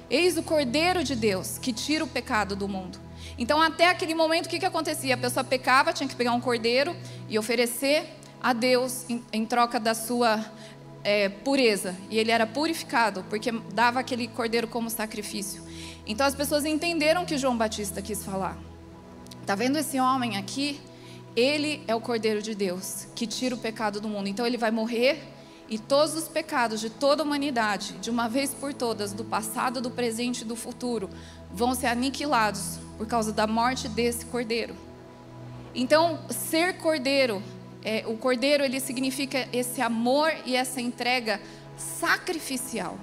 Eis 0.09 0.37
o 0.37 0.43
cordeiro 0.43 1.05
de 1.05 1.15
Deus 1.15 1.59
que 1.59 1.73
tira 1.73 2.05
o 2.05 2.09
pecado 2.09 2.57
do 2.57 2.69
mundo. 2.69 2.99
Então, 3.39 3.61
até 3.61 3.89
aquele 3.89 4.15
momento, 4.15 4.47
o 4.47 4.49
que, 4.49 4.59
que 4.59 4.67
acontecia? 4.67 5.15
A 5.15 5.19
pessoa 5.19 5.43
pecava, 5.43 5.93
tinha 5.93 6.09
que 6.09 6.15
pegar 6.15 6.33
um 6.33 6.41
cordeiro 6.41 6.95
e 7.29 7.39
oferecer 7.39 8.05
a 8.43 8.53
Deus 8.53 9.05
em, 9.09 9.23
em 9.33 9.47
troca 9.47 9.81
da 9.81 9.95
sua 9.95 10.45
é, 11.05 11.29
pureza. 11.29 11.97
E 12.11 12.19
ele 12.19 12.31
era 12.31 12.47
purificado, 12.47 13.25
porque 13.29 13.53
dava 13.73 14.01
aquele 14.01 14.29
cordeiro 14.29 14.67
como 14.67 14.91
sacrifício. 14.91 15.63
Então, 16.07 16.27
as 16.27 16.35
pessoas 16.35 16.65
entenderam 16.65 17.25
que 17.25 17.39
João 17.39 17.57
Batista 17.57 18.03
quis 18.03 18.25
falar. 18.25 18.59
Está 19.41 19.55
vendo 19.55 19.79
esse 19.79 19.99
homem 19.99 20.37
aqui? 20.37 20.81
Ele 21.35 21.83
é 21.89 21.95
o 21.95 22.01
cordeiro 22.01 22.43
de 22.43 22.55
Deus 22.55 23.07
que 23.15 23.27
tira 23.27 23.55
o 23.55 23.59
pecado 23.59 24.01
do 24.01 24.09
mundo. 24.09 24.29
Então, 24.29 24.47
ele 24.47 24.59
vai 24.59 24.71
morrer 24.71 25.23
e 25.73 25.79
todos 25.79 26.15
os 26.15 26.29
pecados 26.29 26.83
de 26.83 26.91
toda 26.91 27.23
a 27.23 27.25
humanidade, 27.25 27.95
de 27.95 28.11
uma 28.11 28.29
vez 28.29 28.53
por 28.53 28.75
todas, 28.75 29.15
do 29.15 29.25
passado, 29.25 29.81
do 29.81 29.91
presente 29.91 30.43
e 30.43 30.45
do 30.45 30.55
futuro, 30.55 31.09
vão 31.51 31.75
ser 31.75 31.87
aniquilados 31.87 32.79
por 32.99 33.07
causa 33.07 33.33
da 33.33 33.47
morte 33.47 33.89
desse 33.89 34.27
cordeiro. 34.27 34.77
Então, 35.75 36.21
ser 36.29 36.77
cordeiro, 36.77 37.43
é, 37.83 38.05
o 38.07 38.19
cordeiro 38.19 38.63
ele 38.63 38.81
significa 38.81 39.49
esse 39.51 39.81
amor 39.81 40.31
e 40.45 40.55
essa 40.55 40.79
entrega 40.79 41.41
sacrificial. 41.75 42.99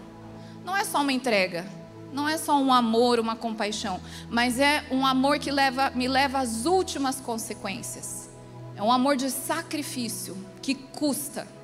Não 0.64 0.78
é 0.78 0.86
só 0.86 1.02
uma 1.02 1.12
entrega, 1.12 1.66
não 2.14 2.30
é 2.30 2.38
só 2.38 2.56
um 2.62 2.72
amor, 2.72 3.20
uma 3.20 3.36
compaixão, 3.36 4.00
mas 4.30 4.60
é 4.60 4.86
um 4.92 5.08
amor 5.08 5.40
que 5.40 5.50
leva, 5.50 5.90
me 5.90 6.08
leva 6.08 6.38
às 6.38 6.68
últimas 6.68 7.20
consequências. 7.20 8.30
É 8.76 8.84
um 8.84 8.92
amor 8.92 9.16
de 9.16 9.32
sacrifício 9.32 10.38
que 10.62 10.76
custa. 10.76 11.58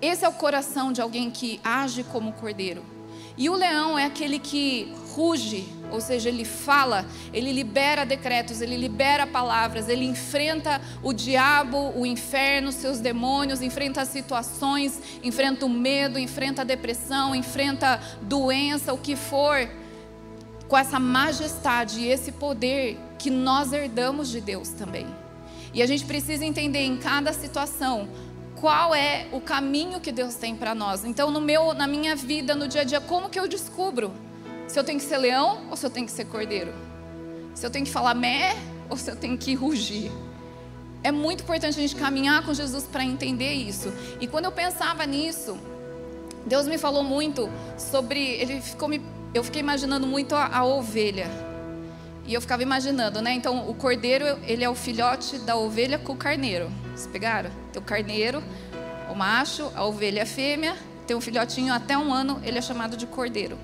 Esse 0.00 0.24
é 0.24 0.28
o 0.28 0.32
coração 0.32 0.92
de 0.92 1.00
alguém 1.00 1.30
que 1.30 1.60
age 1.64 2.04
como 2.04 2.32
cordeiro. 2.32 2.84
E 3.38 3.50
o 3.50 3.54
leão 3.54 3.98
é 3.98 4.04
aquele 4.06 4.38
que 4.38 4.94
ruge, 5.14 5.68
ou 5.90 6.00
seja, 6.00 6.28
ele 6.30 6.44
fala, 6.44 7.04
ele 7.32 7.52
libera 7.52 8.04
decretos, 8.04 8.62
ele 8.62 8.76
libera 8.76 9.26
palavras, 9.26 9.88
ele 9.88 10.06
enfrenta 10.06 10.80
o 11.02 11.12
diabo, 11.12 11.92
o 11.94 12.06
inferno, 12.06 12.72
seus 12.72 12.98
demônios, 12.98 13.60
enfrenta 13.60 14.04
situações, 14.06 15.00
enfrenta 15.22 15.66
o 15.66 15.68
medo, 15.68 16.18
enfrenta 16.18 16.62
a 16.62 16.64
depressão, 16.64 17.34
enfrenta 17.34 18.00
doença, 18.22 18.94
o 18.94 18.98
que 18.98 19.16
for, 19.16 19.68
com 20.66 20.76
essa 20.76 20.98
majestade 20.98 22.00
e 22.00 22.08
esse 22.08 22.32
poder 22.32 22.98
que 23.18 23.30
nós 23.30 23.72
herdamos 23.72 24.30
de 24.30 24.40
Deus 24.40 24.70
também. 24.70 25.06
E 25.74 25.82
a 25.82 25.86
gente 25.86 26.06
precisa 26.06 26.44
entender 26.44 26.84
em 26.84 26.96
cada 26.96 27.34
situação 27.34 28.08
qual 28.66 28.92
é 28.96 29.28
o 29.30 29.40
caminho 29.40 30.00
que 30.00 30.10
Deus 30.10 30.34
tem 30.34 30.56
para 30.56 30.74
nós. 30.74 31.04
Então, 31.04 31.30
no 31.30 31.40
meu, 31.40 31.72
na 31.72 31.86
minha 31.86 32.16
vida, 32.16 32.52
no 32.52 32.66
dia 32.66 32.80
a 32.80 32.84
dia, 32.84 33.00
como 33.00 33.30
que 33.30 33.38
eu 33.38 33.46
descubro 33.46 34.12
se 34.66 34.76
eu 34.76 34.82
tenho 34.82 34.98
que 34.98 35.04
ser 35.04 35.18
leão 35.18 35.68
ou 35.70 35.76
se 35.76 35.86
eu 35.86 35.90
tenho 35.90 36.04
que 36.04 36.10
ser 36.10 36.24
cordeiro? 36.24 36.74
Se 37.54 37.64
eu 37.64 37.70
tenho 37.70 37.86
que 37.86 37.92
falar 37.92 38.12
mé 38.12 38.56
ou 38.90 38.96
se 38.96 39.08
eu 39.08 39.14
tenho 39.14 39.38
que 39.38 39.54
rugir? 39.54 40.10
É 41.04 41.12
muito 41.12 41.44
importante 41.44 41.78
a 41.78 41.80
gente 41.80 41.94
caminhar 41.94 42.44
com 42.44 42.52
Jesus 42.52 42.82
para 42.82 43.04
entender 43.04 43.52
isso. 43.52 43.92
E 44.20 44.26
quando 44.26 44.46
eu 44.46 44.52
pensava 44.52 45.06
nisso, 45.06 45.56
Deus 46.44 46.66
me 46.66 46.76
falou 46.76 47.04
muito 47.04 47.48
sobre, 47.78 48.18
ele 48.18 48.60
ficou 48.60 48.88
me, 48.88 49.00
eu 49.32 49.44
fiquei 49.44 49.60
imaginando 49.60 50.08
muito 50.08 50.34
a, 50.34 50.44
a 50.44 50.64
ovelha. 50.64 51.30
E 52.26 52.34
eu 52.34 52.40
ficava 52.40 52.62
imaginando, 52.62 53.22
né? 53.22 53.32
Então, 53.32 53.68
o 53.68 53.74
cordeiro, 53.74 54.24
ele 54.46 54.64
é 54.64 54.68
o 54.68 54.74
filhote 54.74 55.38
da 55.38 55.56
ovelha 55.56 55.96
com 55.96 56.12
o 56.12 56.16
carneiro. 56.16 56.68
Vocês 56.94 57.06
pegaram? 57.06 57.50
Tem 57.72 57.80
o 57.80 57.84
carneiro, 57.84 58.42
o 59.08 59.14
macho, 59.14 59.70
a 59.76 59.84
ovelha 59.84 60.24
a 60.24 60.26
fêmea, 60.26 60.76
tem 61.06 61.16
um 61.16 61.20
filhotinho 61.20 61.72
até 61.72 61.96
um 61.96 62.12
ano, 62.12 62.40
ele 62.44 62.58
é 62.58 62.62
chamado 62.62 62.96
de 62.96 63.06
cordeiro. 63.06 63.56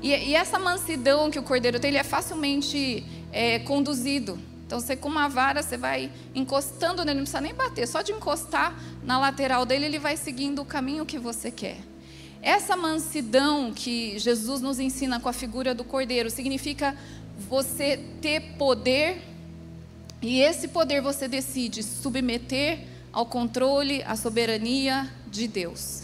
E, 0.00 0.08
e 0.08 0.34
essa 0.34 0.58
mansidão 0.58 1.30
que 1.30 1.38
o 1.38 1.42
cordeiro 1.42 1.78
tem, 1.78 1.88
ele 1.90 1.98
é 1.98 2.04
facilmente 2.04 3.04
é, 3.30 3.58
conduzido. 3.58 4.38
Então, 4.66 4.80
você 4.80 4.96
com 4.96 5.08
uma 5.08 5.28
vara, 5.28 5.62
você 5.62 5.76
vai 5.76 6.10
encostando 6.34 7.04
nele, 7.04 7.18
não 7.18 7.24
precisa 7.24 7.40
nem 7.40 7.54
bater, 7.54 7.86
só 7.86 8.00
de 8.00 8.12
encostar 8.12 8.74
na 9.02 9.18
lateral 9.18 9.66
dele, 9.66 9.86
ele 9.86 9.98
vai 9.98 10.16
seguindo 10.16 10.62
o 10.62 10.64
caminho 10.64 11.04
que 11.04 11.18
você 11.18 11.50
quer. 11.50 11.78
Essa 12.40 12.76
mansidão 12.76 13.72
que 13.74 14.18
Jesus 14.18 14.60
nos 14.60 14.78
ensina 14.78 15.18
com 15.18 15.28
a 15.28 15.32
figura 15.32 15.74
do 15.74 15.84
cordeiro 15.84 16.30
significa 16.30 16.96
você 17.38 17.98
ter 18.20 18.56
poder 18.58 19.22
e 20.20 20.40
esse 20.40 20.68
poder 20.68 21.00
você 21.00 21.28
decide 21.28 21.82
submeter 21.82 22.80
ao 23.12 23.24
controle, 23.24 24.02
à 24.02 24.16
soberania 24.16 25.08
de 25.30 25.46
Deus. 25.46 26.02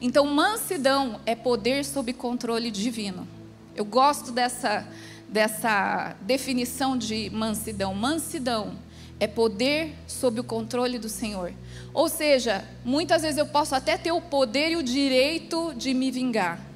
Então, 0.00 0.26
mansidão 0.26 1.20
é 1.24 1.36
poder 1.36 1.84
sob 1.84 2.12
controle 2.12 2.72
divino. 2.72 3.26
Eu 3.74 3.84
gosto 3.84 4.32
dessa, 4.32 4.86
dessa 5.28 6.16
definição 6.22 6.98
de 6.98 7.30
mansidão. 7.30 7.94
Mansidão 7.94 8.76
é 9.20 9.28
poder 9.28 9.94
sob 10.08 10.40
o 10.40 10.44
controle 10.44 10.98
do 10.98 11.08
Senhor. 11.08 11.52
Ou 11.94 12.08
seja, 12.08 12.64
muitas 12.84 13.22
vezes 13.22 13.38
eu 13.38 13.46
posso 13.46 13.76
até 13.76 13.96
ter 13.96 14.10
o 14.10 14.20
poder 14.20 14.72
e 14.72 14.76
o 14.76 14.82
direito 14.82 15.72
de 15.76 15.94
me 15.94 16.10
vingar. 16.10 16.71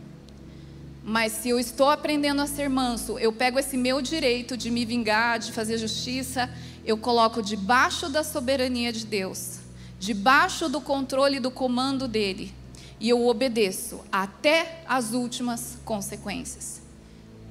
Mas 1.09 1.35
se 1.35 1.49
eu 1.49 1.61
estou 1.61 1.89
aprendendo 1.89 2.43
a 2.43 2.49
ser 2.49 2.69
manso, 2.69 3.17
eu 3.17 3.33
pego 3.33 3.61
esse 3.61 3.77
meu 3.77 4.03
direito 4.03 4.57
de 4.57 4.73
me 4.73 4.85
vingar, 4.85 5.39
de 5.39 5.53
fazer 5.53 5.79
justiça, 5.79 6.51
eu 6.85 6.99
coloco 6.99 7.41
debaixo 7.41 8.09
da 8.09 8.25
soberania 8.25 8.93
de 8.93 9.07
Deus, 9.07 9.61
debaixo 10.01 10.69
do 10.69 10.81
controle 10.81 11.37
e 11.37 11.41
do 11.41 11.49
comando 11.49 12.09
dele, 12.09 12.53
e 12.99 13.09
eu 13.09 13.25
obedeço 13.25 14.01
até 14.11 14.83
as 14.85 15.13
últimas 15.13 15.79
consequências. 15.85 16.83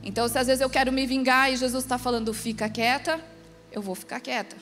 Então, 0.03 0.27
se 0.27 0.37
às 0.37 0.47
vezes 0.47 0.59
eu 0.59 0.69
quero 0.69 0.91
me 0.91 1.07
vingar 1.07 1.49
e 1.49 1.55
Jesus 1.55 1.85
está 1.85 1.97
falando, 1.97 2.33
fica 2.33 2.67
quieta, 2.67 3.21
eu 3.71 3.81
vou 3.81 3.95
ficar 3.95 4.19
quieta. 4.19 4.57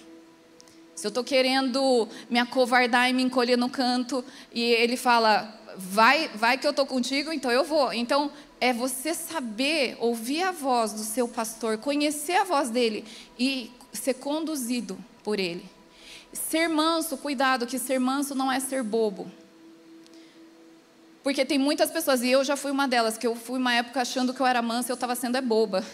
Se 0.93 1.07
eu 1.07 1.09
estou 1.09 1.23
querendo 1.23 2.07
me 2.29 2.37
acovardar 2.37 3.09
e 3.09 3.13
me 3.13 3.23
encolher 3.23 3.57
no 3.57 3.71
canto, 3.71 4.23
e 4.53 4.61
ele 4.61 4.97
fala, 4.97 5.51
vai, 5.75 6.29
vai 6.35 6.59
que 6.59 6.67
eu 6.67 6.71
estou 6.71 6.85
contigo, 6.85 7.31
então 7.33 7.51
eu 7.51 7.63
vou. 7.63 7.91
Então, 7.91 8.31
é 8.63 8.71
você 8.71 9.13
saber 9.13 9.97
ouvir 9.99 10.41
a 10.41 10.51
voz 10.53 10.93
do 10.93 11.03
seu 11.03 11.27
pastor, 11.27 11.77
conhecer 11.79 12.37
a 12.37 12.45
voz 12.45 12.69
dele 12.69 13.03
e 13.37 13.69
ser 13.91 14.13
conduzido 14.13 14.97
por 15.21 15.37
ele. 15.37 15.65
Ser 16.31 16.69
manso, 16.69 17.17
cuidado, 17.17 17.67
que 17.67 17.77
ser 17.77 17.99
manso 17.99 18.33
não 18.33 18.49
é 18.49 18.61
ser 18.61 18.81
bobo. 18.81 19.29
Porque 21.21 21.43
tem 21.43 21.59
muitas 21.59 21.91
pessoas, 21.91 22.21
e 22.21 22.29
eu 22.29 22.41
já 22.41 22.55
fui 22.55 22.71
uma 22.71 22.87
delas, 22.87 23.17
que 23.17 23.27
eu 23.27 23.35
fui 23.35 23.59
uma 23.59 23.73
época 23.73 24.01
achando 24.01 24.33
que 24.33 24.39
eu 24.39 24.45
era 24.45 24.61
mansa 24.61 24.87
e 24.87 24.91
eu 24.93 24.95
estava 24.95 25.13
sendo 25.13 25.35
é 25.35 25.41
boba. 25.41 25.85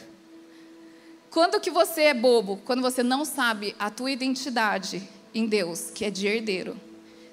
Quando 1.32 1.60
que 1.60 1.72
você 1.72 2.04
é 2.04 2.14
bobo? 2.14 2.62
Quando 2.66 2.84
você 2.84 3.02
não 3.02 3.26
sabe 3.26 3.76
a 3.80 3.90
tua 3.90 4.12
identidade 4.12 5.02
em 5.34 5.48
Deus, 5.48 5.90
que 5.90 6.06
é 6.06 6.12
de 6.12 6.28
herdeiro. 6.28 6.80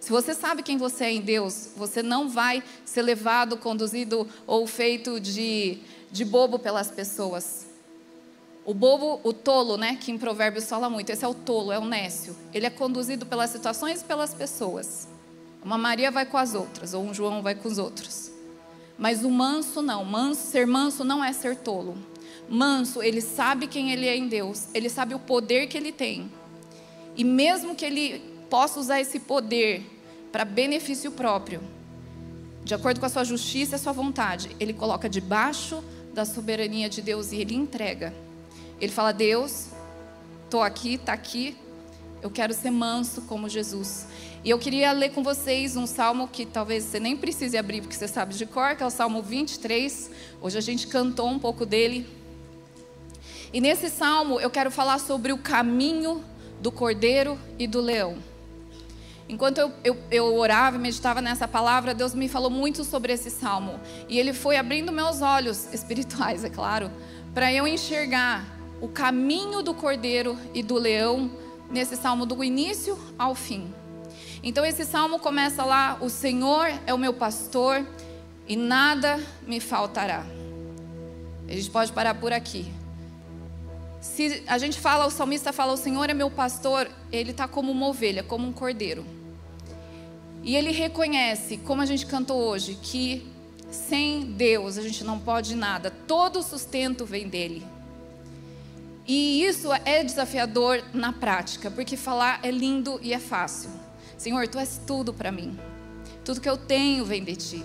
Se 0.01 0.11
você 0.11 0.35
sabe 0.35 0.63
quem 0.63 0.77
você 0.77 1.05
é 1.05 1.13
em 1.13 1.21
Deus, 1.21 1.71
você 1.77 2.03
não 2.03 2.29
vai 2.29 2.63
ser 2.85 3.03
levado, 3.03 3.57
conduzido 3.57 4.29
ou 4.47 4.67
feito 4.67 5.19
de, 5.19 5.79
de 6.11 6.25
bobo 6.25 6.59
pelas 6.59 6.91
pessoas. 6.91 7.67
O 8.65 8.75
bobo, 8.75 9.21
o 9.23 9.33
tolo, 9.33 9.77
né, 9.77 9.97
que 9.97 10.11
em 10.11 10.19
Provérbios 10.19 10.69
fala 10.69 10.91
muito, 10.91 11.11
esse 11.11 11.25
é 11.25 11.29
o 11.29 11.35
tolo, 11.35 11.73
é 11.73 11.79
o 11.79 11.85
nécio. 11.85 12.37
Ele 12.53 12.67
é 12.67 12.71
conduzido 12.71 13.25
pelas 13.25 13.51
situações 13.51 14.01
e 14.01 14.05
pelas 14.05 14.35
pessoas. 14.35 15.09
Uma 15.65 15.79
Maria 15.79 16.11
vai 16.11 16.27
com 16.27 16.37
as 16.37 16.55
outras, 16.55 16.95
ou 16.95 17.03
um 17.03 17.15
João 17.15 17.43
vai 17.43 17.55
com 17.55 17.69
os 17.69 17.79
outros. 17.79 18.31
Mas 18.99 19.25
o 19.25 19.31
manso 19.31 19.83
não. 19.83 20.05
Manso, 20.05 20.51
ser 20.51 20.67
manso 20.67 21.05
não 21.05 21.23
é 21.25 21.33
ser 21.33 21.57
tolo. 21.57 21.97
Manso, 22.49 23.03
ele 23.03 23.21
sabe 23.21 23.67
quem 23.67 23.93
ele 23.93 24.07
é 24.07 24.17
em 24.17 24.29
Deus, 24.29 24.69
ele 24.73 24.89
sabe 24.89 25.15
o 25.15 25.19
poder 25.19 25.67
que 25.67 25.77
ele 25.77 25.93
tem. 25.93 26.31
E 27.17 27.25
mesmo 27.25 27.75
que 27.75 27.85
ele 27.85 28.36
possa 28.51 28.81
usar 28.81 29.01
esse 29.01 29.21
poder 29.21 29.85
para 30.33 30.45
benefício 30.45 31.11
próprio, 31.11 31.61
de 32.65 32.75
acordo 32.75 32.99
com 32.99 33.07
a 33.07 33.09
sua 33.09 33.25
justiça 33.25 33.75
e 33.75 33.77
a 33.77 33.79
sua 33.79 33.93
vontade, 33.93 34.51
ele 34.59 34.73
coloca 34.73 35.09
debaixo 35.09 35.83
da 36.13 36.25
soberania 36.25 36.89
de 36.89 37.01
Deus 37.01 37.31
e 37.31 37.37
ele 37.37 37.55
entrega. 37.55 38.13
Ele 38.81 38.91
fala: 38.91 39.13
Deus, 39.13 39.69
estou 40.45 40.63
aqui, 40.63 40.95
está 40.95 41.13
aqui, 41.13 41.57
eu 42.21 42.31
quero 42.31 42.53
ser 42.53 42.71
manso 42.71 43.23
como 43.23 43.49
Jesus. 43.49 44.07
E 44.43 44.51
eu 44.51 44.59
queria 44.59 44.91
ler 44.93 45.11
com 45.11 45.23
vocês 45.23 45.77
um 45.77 45.87
salmo 45.87 46.27
que 46.27 46.45
talvez 46.45 46.85
você 46.85 46.99
nem 46.99 47.17
precise 47.17 47.57
abrir, 47.57 47.83
porque 47.83 47.95
você 47.95 48.09
sabe 48.09 48.35
de 48.35 48.47
cor, 48.47 48.75
que 48.75 48.83
é 48.83 48.87
o 48.87 48.91
Salmo 48.91 49.23
23. 49.23 50.11
Hoje 50.41 50.59
a 50.59 50.61
gente 50.61 50.87
cantou 50.87 51.29
um 51.29 51.39
pouco 51.39 51.65
dele. 51.65 52.07
E 53.53 53.61
nesse 53.61 53.89
salmo 53.89 54.41
eu 54.41 54.51
quero 54.51 54.71
falar 54.71 54.99
sobre 54.99 55.33
o 55.33 55.39
caminho 55.39 56.25
do 56.61 56.73
cordeiro 56.73 57.39
e 57.59 57.67
do 57.67 57.81
leão. 57.81 58.17
Enquanto 59.29 59.59
eu, 59.59 59.73
eu, 59.83 59.97
eu 60.11 60.37
orava 60.37 60.77
e 60.77 60.79
meditava 60.79 61.21
nessa 61.21 61.49
palavra, 61.49 61.93
Deus 61.93 62.15
me 62.15 62.29
falou 62.29 62.51
muito 62.51 62.85
sobre 62.85 63.13
esse 63.13 63.31
salmo. 63.31 63.81
E 64.09 64.19
Ele 64.19 64.33
foi 64.33 64.57
abrindo 64.57 64.93
meus 64.93 65.21
olhos 65.21 65.69
espirituais, 65.75 66.45
é 66.45 66.51
claro, 66.51 66.91
para 67.35 67.53
eu 67.53 67.67
enxergar 67.67 68.45
o 68.81 68.89
caminho 68.89 69.63
do 69.63 69.75
cordeiro 69.75 70.39
e 70.55 70.63
do 70.63 70.75
leão 70.75 71.31
nesse 71.71 71.97
salmo 71.97 72.25
do 72.25 72.43
início 72.45 72.99
ao 73.19 73.35
fim. 73.35 73.73
Então 74.43 74.65
esse 74.65 74.85
salmo 74.85 75.19
começa 75.19 75.65
lá: 75.65 75.99
O 76.01 76.09
Senhor 76.09 76.69
é 76.87 76.95
o 76.95 76.99
meu 76.99 77.13
pastor 77.13 77.85
e 78.47 78.57
nada 78.57 79.21
me 79.47 79.59
faltará. 79.59 80.25
A 81.49 81.53
gente 81.53 81.71
pode 81.71 81.93
parar 81.93 82.15
por 82.15 82.33
aqui. 82.33 82.67
Se 84.07 84.43
a 84.47 84.57
gente 84.57 84.81
fala, 84.81 85.05
o 85.05 85.11
salmista 85.11 85.53
fala, 85.53 85.75
o 85.75 85.77
Senhor 85.77 86.09
é 86.09 86.15
meu 86.15 86.31
pastor, 86.31 86.89
ele 87.13 87.33
está 87.33 87.47
como 87.47 87.71
uma 87.71 87.89
ovelha, 87.89 88.23
como 88.23 88.47
um 88.47 88.53
cordeiro. 88.53 89.05
E 90.43 90.57
ele 90.57 90.71
reconhece, 90.71 91.59
como 91.59 91.83
a 91.83 91.87
gente 91.87 92.07
cantou 92.07 92.41
hoje, 92.41 92.79
que 92.81 93.27
sem 93.71 94.25
Deus 94.25 94.79
a 94.79 94.83
gente 94.83 95.05
não 95.05 95.19
pode 95.19 95.55
nada, 95.55 95.91
todo 95.91 96.43
sustento 96.43 97.05
vem 97.05 97.29
dele. 97.29 97.67
E 99.07 99.45
isso 99.45 99.69
é 99.85 100.03
desafiador 100.03 100.83
na 100.95 101.13
prática, 101.13 101.71
porque 101.71 101.97
falar 101.97 102.41
é 102.43 102.51
lindo 102.51 102.99
e 103.03 103.13
é 103.13 103.19
fácil. 103.19 103.71
Senhor, 104.17 104.49
tu 104.49 104.59
és 104.59 104.81
tudo 104.87 105.13
para 105.13 105.31
mim. 105.31 105.59
Tudo 106.25 106.41
que 106.41 106.49
eu 106.49 106.57
tenho 106.57 107.05
vem 107.05 107.23
de 107.23 107.37
ti. 107.37 107.65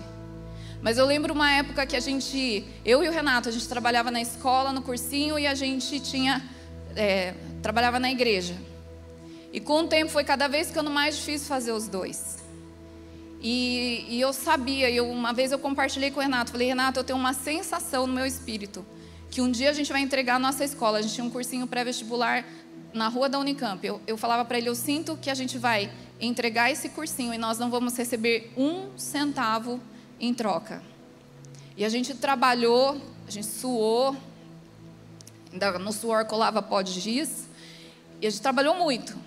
Mas 0.82 0.98
eu 0.98 1.06
lembro 1.06 1.32
uma 1.32 1.50
época 1.52 1.86
que 1.86 1.94
a 1.94 2.00
gente, 2.00 2.64
eu 2.84 3.04
e 3.04 3.08
o 3.08 3.12
Renato, 3.12 3.48
a 3.48 3.52
gente 3.52 3.68
trabalhava 3.68 4.10
na 4.10 4.20
escola, 4.20 4.72
no 4.72 4.82
cursinho 4.82 5.38
e 5.38 5.46
a 5.46 5.54
gente 5.54 6.00
tinha, 6.00 6.42
é, 6.96 7.34
trabalhava 7.62 8.00
na 8.00 8.10
igreja. 8.10 8.56
E 9.52 9.60
com 9.60 9.84
o 9.84 9.86
tempo 9.86 10.10
foi 10.10 10.24
cada 10.24 10.48
vez 10.48 10.68
ficando 10.68 10.90
mais 10.90 11.16
difícil 11.16 11.46
fazer 11.46 11.70
os 11.70 11.86
dois. 11.86 12.42
E, 13.40 14.06
e 14.08 14.20
eu 14.20 14.32
sabia, 14.32 14.90
eu, 14.90 15.08
uma 15.08 15.32
vez 15.32 15.52
eu 15.52 15.58
compartilhei 15.58 16.10
com 16.10 16.18
o 16.18 16.22
Renato, 16.22 16.50
falei, 16.50 16.66
Renato, 16.66 16.98
eu 16.98 17.04
tenho 17.04 17.18
uma 17.18 17.32
sensação 17.32 18.06
no 18.06 18.12
meu 18.12 18.26
espírito 18.26 18.84
que 19.30 19.40
um 19.40 19.50
dia 19.50 19.70
a 19.70 19.72
gente 19.72 19.90
vai 19.90 20.02
entregar 20.02 20.34
a 20.34 20.38
nossa 20.38 20.64
escola. 20.64 20.98
A 20.98 21.02
gente 21.02 21.14
tinha 21.14 21.24
um 21.24 21.30
cursinho 21.30 21.66
pré-vestibular 21.66 22.44
na 22.92 23.08
rua 23.08 23.28
da 23.28 23.38
Unicamp. 23.38 23.84
Eu, 23.86 24.00
eu 24.06 24.16
falava 24.16 24.44
para 24.44 24.58
ele, 24.58 24.68
eu 24.68 24.74
sinto 24.74 25.16
que 25.16 25.30
a 25.30 25.34
gente 25.34 25.58
vai 25.58 25.90
entregar 26.20 26.70
esse 26.70 26.88
cursinho 26.88 27.32
e 27.32 27.38
nós 27.38 27.58
não 27.58 27.70
vamos 27.70 27.96
receber 27.96 28.52
um 28.56 28.96
centavo 28.96 29.80
em 30.22 30.32
troca. 30.32 30.80
E 31.76 31.84
a 31.84 31.88
gente 31.88 32.14
trabalhou, 32.14 32.96
a 33.26 33.30
gente 33.30 33.46
suou, 33.46 34.16
no 35.80 35.92
suor 35.92 36.24
colava 36.24 36.62
pó 36.62 36.80
de 36.80 36.98
giz, 37.00 37.48
e 38.20 38.26
a 38.26 38.30
gente 38.30 38.40
trabalhou 38.40 38.76
muito. 38.76 39.18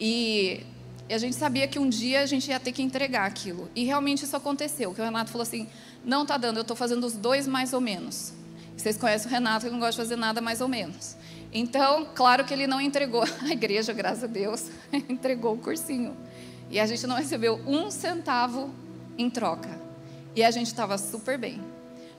E, 0.00 0.64
a 1.10 1.18
gente 1.18 1.34
sabia 1.34 1.66
que 1.66 1.78
um 1.78 1.88
dia 1.88 2.20
a 2.22 2.26
gente 2.26 2.48
ia 2.48 2.60
ter 2.60 2.72
que 2.72 2.82
entregar 2.82 3.26
aquilo. 3.26 3.68
E 3.74 3.84
realmente 3.84 4.24
isso 4.24 4.36
aconteceu, 4.36 4.94
que 4.94 5.00
o 5.00 5.04
Renato 5.04 5.30
falou 5.30 5.42
assim, 5.42 5.68
não 6.04 6.22
está 6.22 6.36
dando, 6.36 6.58
eu 6.58 6.62
estou 6.62 6.76
fazendo 6.76 7.04
os 7.04 7.14
dois 7.14 7.46
mais 7.46 7.72
ou 7.72 7.80
menos. 7.80 8.32
Vocês 8.76 8.96
conhecem 8.96 9.26
o 9.26 9.30
Renato, 9.30 9.66
que 9.66 9.72
não 9.72 9.80
gosta 9.80 10.00
de 10.00 10.08
fazer 10.08 10.16
nada 10.16 10.40
mais 10.40 10.60
ou 10.60 10.68
menos. 10.68 11.16
Então, 11.52 12.06
claro 12.14 12.44
que 12.44 12.54
ele 12.54 12.66
não 12.66 12.80
entregou 12.80 13.24
a 13.42 13.48
igreja, 13.48 13.92
graças 13.92 14.24
a 14.24 14.28
Deus, 14.28 14.70
entregou 15.10 15.54
o 15.54 15.58
cursinho. 15.58 16.16
E 16.70 16.78
a 16.78 16.86
gente 16.86 17.04
não 17.08 17.16
recebeu 17.16 17.60
um 17.66 17.90
centavo 17.90 18.72
em 19.18 19.28
troca. 19.28 19.89
E 20.34 20.44
a 20.44 20.50
gente 20.50 20.66
estava 20.66 20.96
super 20.96 21.36
bem. 21.36 21.60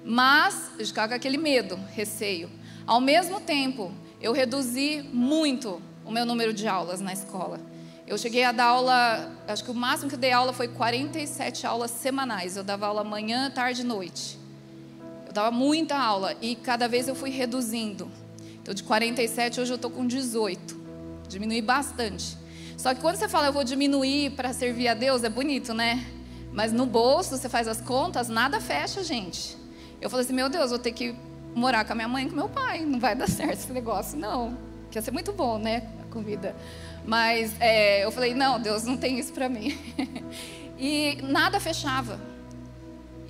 Mas 0.04 0.72
eu 0.78 0.86
ficava 0.86 1.10
com 1.10 1.14
aquele 1.16 1.38
medo, 1.38 1.80
receio. 1.94 2.50
Ao 2.86 3.00
mesmo 3.00 3.40
tempo, 3.40 3.92
eu 4.20 4.34
reduzi 4.34 5.04
muito 5.14 5.82
o 6.04 6.12
meu 6.12 6.26
número 6.26 6.54
de 6.54 6.68
aulas 6.68 7.00
na 7.00 7.14
escola. 7.14 7.60
Eu 8.08 8.18
cheguei 8.18 8.44
a 8.44 8.52
dar 8.52 8.66
aula, 8.66 9.32
acho 9.48 9.64
que 9.64 9.72
o 9.72 9.74
máximo 9.74 10.10
que 10.10 10.16
eu 10.16 10.20
dei 10.20 10.32
aula 10.32 10.52
foi 10.52 10.68
47 10.68 11.66
aulas 11.66 11.92
semanais. 11.92 12.58
Eu 12.58 12.64
dava 12.64 12.88
aula 12.88 13.04
manhã, 13.04 13.50
tarde 13.50 13.82
e 13.82 13.86
noite. 13.86 14.38
Eu 15.26 15.32
dava 15.32 15.52
muita 15.52 15.98
aula 15.98 16.36
e 16.42 16.56
cada 16.56 16.88
vez 16.88 17.08
eu 17.08 17.16
fui 17.16 17.30
reduzindo. 17.30 18.12
Então, 18.62 18.74
de 18.74 18.84
47, 18.84 19.62
hoje 19.62 19.72
eu 19.72 19.76
estou 19.76 19.90
com 19.90 20.06
18. 20.06 20.78
Diminui 21.30 21.62
bastante. 21.62 22.38
Só 22.78 22.94
que 22.94 23.00
quando 23.00 23.16
você 23.16 23.30
fala 23.30 23.48
eu 23.48 23.54
vou 23.54 23.64
diminuir 23.64 24.32
para 24.32 24.52
servir 24.52 24.88
a 24.88 24.94
Deus, 24.94 25.24
é 25.24 25.30
bonito, 25.30 25.74
né? 25.74 26.06
Mas 26.52 26.74
no 26.74 26.86
bolso, 26.86 27.38
você 27.38 27.48
faz 27.48 27.68
as 27.68 27.80
contas, 27.80 28.28
nada 28.28 28.60
fecha, 28.60 29.04
gente. 29.04 29.58
Eu 30.02 30.10
falei 30.10 30.26
assim, 30.26 30.34
meu 30.34 30.50
Deus, 30.50 30.70
vou 30.70 30.80
ter 30.80 30.92
que 30.92 31.16
morar 31.56 31.86
com 31.86 31.94
a 31.94 31.96
minha 31.96 32.08
mãe 32.08 32.26
e 32.26 32.30
com 32.30 32.36
meu 32.36 32.50
pai. 32.50 32.86
Não 32.86 33.00
vai 33.00 33.16
dar 33.16 33.28
certo 33.30 33.54
esse 33.54 33.72
negócio, 33.72 34.18
não. 34.18 34.58
Que 34.90 34.98
ia 34.98 35.02
ser 35.02 35.12
muito 35.12 35.32
bom, 35.32 35.58
né? 35.58 35.90
A 36.02 36.12
comida. 36.12 36.56
Mas 37.06 37.54
é, 37.60 38.04
eu 38.04 38.12
falei, 38.12 38.34
não, 38.34 38.60
Deus 38.60 38.84
não 38.84 38.98
tem 38.98 39.18
isso 39.18 39.32
para 39.32 39.48
mim. 39.48 39.78
e 40.78 41.18
nada 41.24 41.60
fechava. 41.60 42.20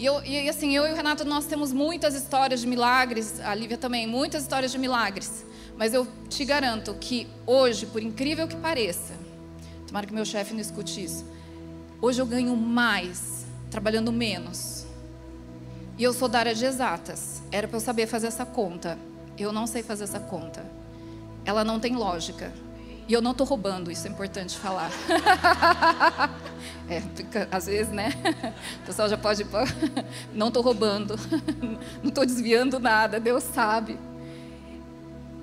E, 0.02 0.06
eu, 0.06 0.24
e 0.24 0.50
assim, 0.50 0.76
eu 0.76 0.88
e 0.88 0.91
o 0.91 0.95
Renato, 0.95 1.24
nós 1.24 1.45
temos 1.45 1.72
muitas 1.72 2.15
histórias 2.15 2.62
de 2.62 2.67
milagres, 2.67 3.39
a 3.39 3.54
Lívia 3.54 3.78
também, 3.78 4.08
muitas 4.08 4.41
histórias 4.41 4.72
de 4.72 4.80
milagres. 4.80 5.45
Mas 5.78 5.93
eu 5.93 6.08
te 6.28 6.43
garanto 6.43 6.95
que 6.95 7.28
hoje, 7.45 7.86
por 7.86 8.02
incrível 8.02 8.48
que 8.48 8.56
pareça, 8.56 9.13
tomara 9.88 10.08
que 10.08 10.13
meu 10.13 10.26
chefe 10.26 10.54
não 10.54 10.60
escute 10.60 11.04
isso, 11.04 11.24
Hoje 12.02 12.20
eu 12.20 12.26
ganho 12.26 12.58
mais 12.58 13.46
trabalhando 13.70 14.12
menos. 14.12 14.88
E 16.00 16.04
eu 16.04 16.12
sou 16.12 16.28
da 16.28 16.40
área 16.40 16.56
de 16.56 16.66
exatas. 16.66 17.44
Era 17.52 17.68
para 17.68 17.78
eu 17.78 17.82
saber 17.82 18.08
fazer 18.08 18.26
essa 18.26 18.44
conta. 18.44 18.98
Eu 19.38 19.52
não 19.52 19.68
sei 19.68 19.84
fazer 19.84 20.06
essa 20.06 20.20
conta. 20.20 20.66
Ela 21.46 21.64
não 21.64 21.80
tem 21.80 21.96
lógica. 21.96 22.52
E 23.08 23.14
eu 23.14 23.22
não 23.22 23.32
estou 23.32 23.46
roubando, 23.46 23.92
isso 23.92 24.08
é 24.08 24.10
importante 24.10 24.58
falar. 24.58 24.90
é, 26.90 27.04
às 27.52 27.68
vezes, 27.68 27.94
né? 27.94 28.10
O 28.82 28.86
pessoal 28.86 29.08
já 29.08 29.18
pode. 29.18 29.46
Não 30.34 30.48
estou 30.48 30.64
roubando. 30.64 31.16
Não 32.02 32.10
estou 32.10 32.26
desviando 32.26 32.80
nada, 32.80 33.20
Deus 33.20 33.44
sabe. 33.44 34.00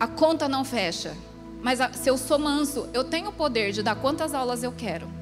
A 0.01 0.07
conta 0.07 0.49
não 0.49 0.65
fecha. 0.65 1.15
Mas 1.61 1.81
se 1.97 2.09
eu 2.09 2.17
sou 2.17 2.39
manso, 2.39 2.89
eu 2.95 3.05
tenho 3.05 3.29
o 3.29 3.33
poder 3.33 3.73
de 3.73 3.83
dar 3.83 3.97
quantas 3.97 4.33
aulas 4.33 4.63
eu 4.63 4.73
quero. 4.73 5.18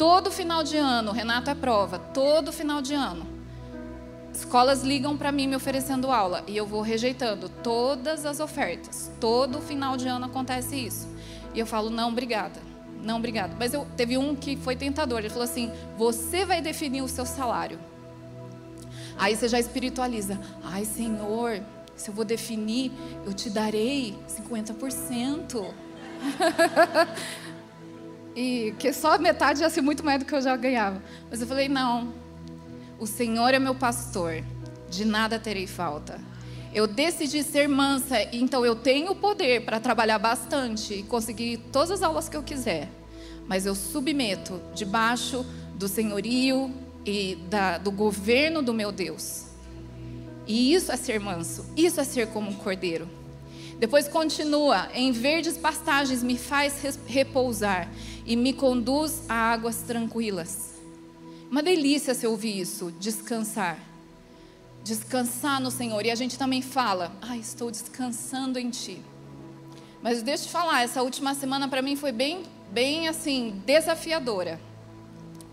Todo 0.00 0.30
final 0.30 0.64
de 0.64 0.78
ano, 0.78 1.12
Renato 1.12 1.50
é 1.50 1.54
prova, 1.54 1.98
todo 1.98 2.50
final 2.50 2.80
de 2.80 2.94
ano. 2.94 3.26
Escolas 4.32 4.82
ligam 4.82 5.14
para 5.14 5.30
mim 5.30 5.46
me 5.46 5.54
oferecendo 5.54 6.10
aula 6.10 6.42
e 6.46 6.56
eu 6.56 6.64
vou 6.64 6.80
rejeitando 6.80 7.50
todas 7.50 8.24
as 8.24 8.40
ofertas. 8.40 9.10
Todo 9.20 9.60
final 9.60 9.98
de 9.98 10.08
ano 10.08 10.24
acontece 10.24 10.74
isso. 10.74 11.06
E 11.52 11.60
eu 11.60 11.66
falo, 11.66 11.90
não, 11.90 12.08
obrigada. 12.08 12.58
Não, 13.02 13.18
obrigada. 13.18 13.54
Mas 13.58 13.74
eu 13.74 13.86
teve 13.94 14.16
um 14.16 14.34
que 14.34 14.56
foi 14.56 14.74
tentador. 14.74 15.18
Ele 15.18 15.28
falou 15.28 15.44
assim: 15.44 15.70
você 15.98 16.46
vai 16.46 16.62
definir 16.62 17.02
o 17.02 17.08
seu 17.08 17.26
salário. 17.26 17.78
Aí 19.18 19.36
você 19.36 19.48
já 19.48 19.60
espiritualiza. 19.60 20.40
Ai, 20.64 20.86
Senhor, 20.86 21.60
se 21.94 22.08
eu 22.08 22.14
vou 22.14 22.24
definir, 22.24 22.90
eu 23.26 23.34
te 23.34 23.50
darei 23.50 24.18
50%. 24.26 25.74
e 28.34 28.74
que 28.78 28.92
só 28.92 29.18
metade 29.18 29.60
ia 29.60 29.70
ser 29.70 29.80
muito 29.80 30.04
mais 30.04 30.18
do 30.18 30.24
que 30.24 30.34
eu 30.34 30.42
já 30.42 30.56
ganhava. 30.56 31.02
Mas 31.30 31.40
eu 31.40 31.46
falei: 31.46 31.68
não, 31.68 32.12
o 32.98 33.06
Senhor 33.06 33.52
é 33.54 33.58
meu 33.58 33.74
pastor, 33.74 34.42
de 34.88 35.04
nada 35.04 35.38
terei 35.38 35.66
falta. 35.66 36.20
Eu 36.72 36.86
decidi 36.86 37.42
ser 37.42 37.68
mansa, 37.68 38.22
então 38.32 38.64
eu 38.64 38.76
tenho 38.76 39.10
o 39.12 39.16
poder 39.16 39.64
para 39.64 39.80
trabalhar 39.80 40.18
bastante 40.18 40.94
e 40.94 41.02
conseguir 41.02 41.56
todas 41.72 41.90
as 41.90 42.02
aulas 42.02 42.28
que 42.28 42.36
eu 42.36 42.42
quiser. 42.42 42.88
Mas 43.48 43.66
eu 43.66 43.74
submeto 43.74 44.60
debaixo 44.72 45.44
do 45.74 45.88
senhorio 45.88 46.72
e 47.04 47.36
da, 47.48 47.78
do 47.78 47.90
governo 47.90 48.62
do 48.62 48.72
meu 48.72 48.92
Deus. 48.92 49.46
E 50.46 50.72
isso 50.72 50.92
é 50.92 50.96
ser 50.96 51.18
manso, 51.18 51.64
isso 51.76 52.00
é 52.00 52.04
ser 52.04 52.28
como 52.28 52.50
um 52.50 52.54
cordeiro. 52.54 53.08
Depois 53.80 54.06
continua: 54.06 54.88
em 54.94 55.10
verdes 55.10 55.56
pastagens 55.56 56.22
me 56.22 56.36
faz 56.36 56.98
repousar 57.06 57.88
e 58.30 58.36
me 58.36 58.52
conduz 58.52 59.24
a 59.28 59.34
águas 59.34 59.78
tranquilas. 59.78 60.74
Uma 61.50 61.64
delícia 61.64 62.14
se 62.14 62.28
ouvir 62.28 62.60
isso, 62.60 62.94
descansar. 63.00 63.76
Descansar 64.84 65.60
no 65.60 65.68
Senhor. 65.68 66.06
E 66.06 66.12
a 66.12 66.14
gente 66.14 66.38
também 66.38 66.62
fala: 66.62 67.10
ah, 67.20 67.36
estou 67.36 67.72
descansando 67.72 68.56
em 68.56 68.70
Ti. 68.70 69.02
Mas 70.00 70.22
deixa 70.22 70.44
eu 70.44 70.46
te 70.46 70.52
falar, 70.52 70.82
essa 70.82 71.02
última 71.02 71.34
semana 71.34 71.66
para 71.66 71.82
mim 71.82 71.96
foi 71.96 72.12
bem, 72.12 72.44
bem 72.70 73.08
assim, 73.08 73.60
desafiadora. 73.66 74.60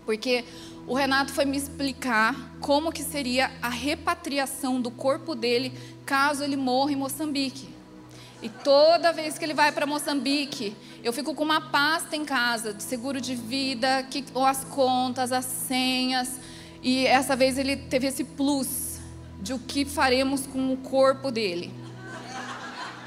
Porque 0.06 0.44
o 0.86 0.94
Renato 0.94 1.32
foi 1.32 1.44
me 1.44 1.56
explicar 1.56 2.56
como 2.60 2.92
que 2.92 3.02
seria 3.02 3.50
a 3.60 3.68
repatriação 3.68 4.80
do 4.80 4.92
corpo 4.92 5.34
dele 5.34 5.72
caso 6.06 6.44
ele 6.44 6.56
morra 6.56 6.92
em 6.92 6.96
Moçambique. 6.96 7.77
E 8.40 8.48
toda 8.48 9.12
vez 9.12 9.36
que 9.36 9.44
ele 9.44 9.54
vai 9.54 9.72
para 9.72 9.84
Moçambique, 9.84 10.76
eu 11.02 11.12
fico 11.12 11.34
com 11.34 11.42
uma 11.42 11.60
pasta 11.60 12.14
em 12.14 12.24
casa 12.24 12.72
de 12.72 12.84
seguro 12.84 13.20
de 13.20 13.34
vida, 13.34 14.04
que, 14.04 14.24
ou 14.32 14.44
as 14.44 14.62
contas, 14.62 15.32
as 15.32 15.44
senhas. 15.44 16.38
E 16.80 17.04
essa 17.04 17.34
vez 17.34 17.58
ele 17.58 17.76
teve 17.76 18.06
esse 18.06 18.22
plus 18.22 19.00
de 19.40 19.52
o 19.52 19.58
que 19.58 19.84
faremos 19.84 20.46
com 20.46 20.72
o 20.72 20.76
corpo 20.76 21.32
dele. 21.32 21.72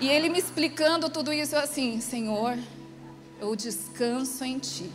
E 0.01 0.09
ele 0.09 0.27
me 0.27 0.37
explicando 0.37 1.09
tudo 1.09 1.31
isso 1.31 1.55
assim, 1.55 2.01
Senhor, 2.01 2.57
eu 3.39 3.55
descanso 3.55 4.43
em 4.43 4.59
Ti. 4.59 4.91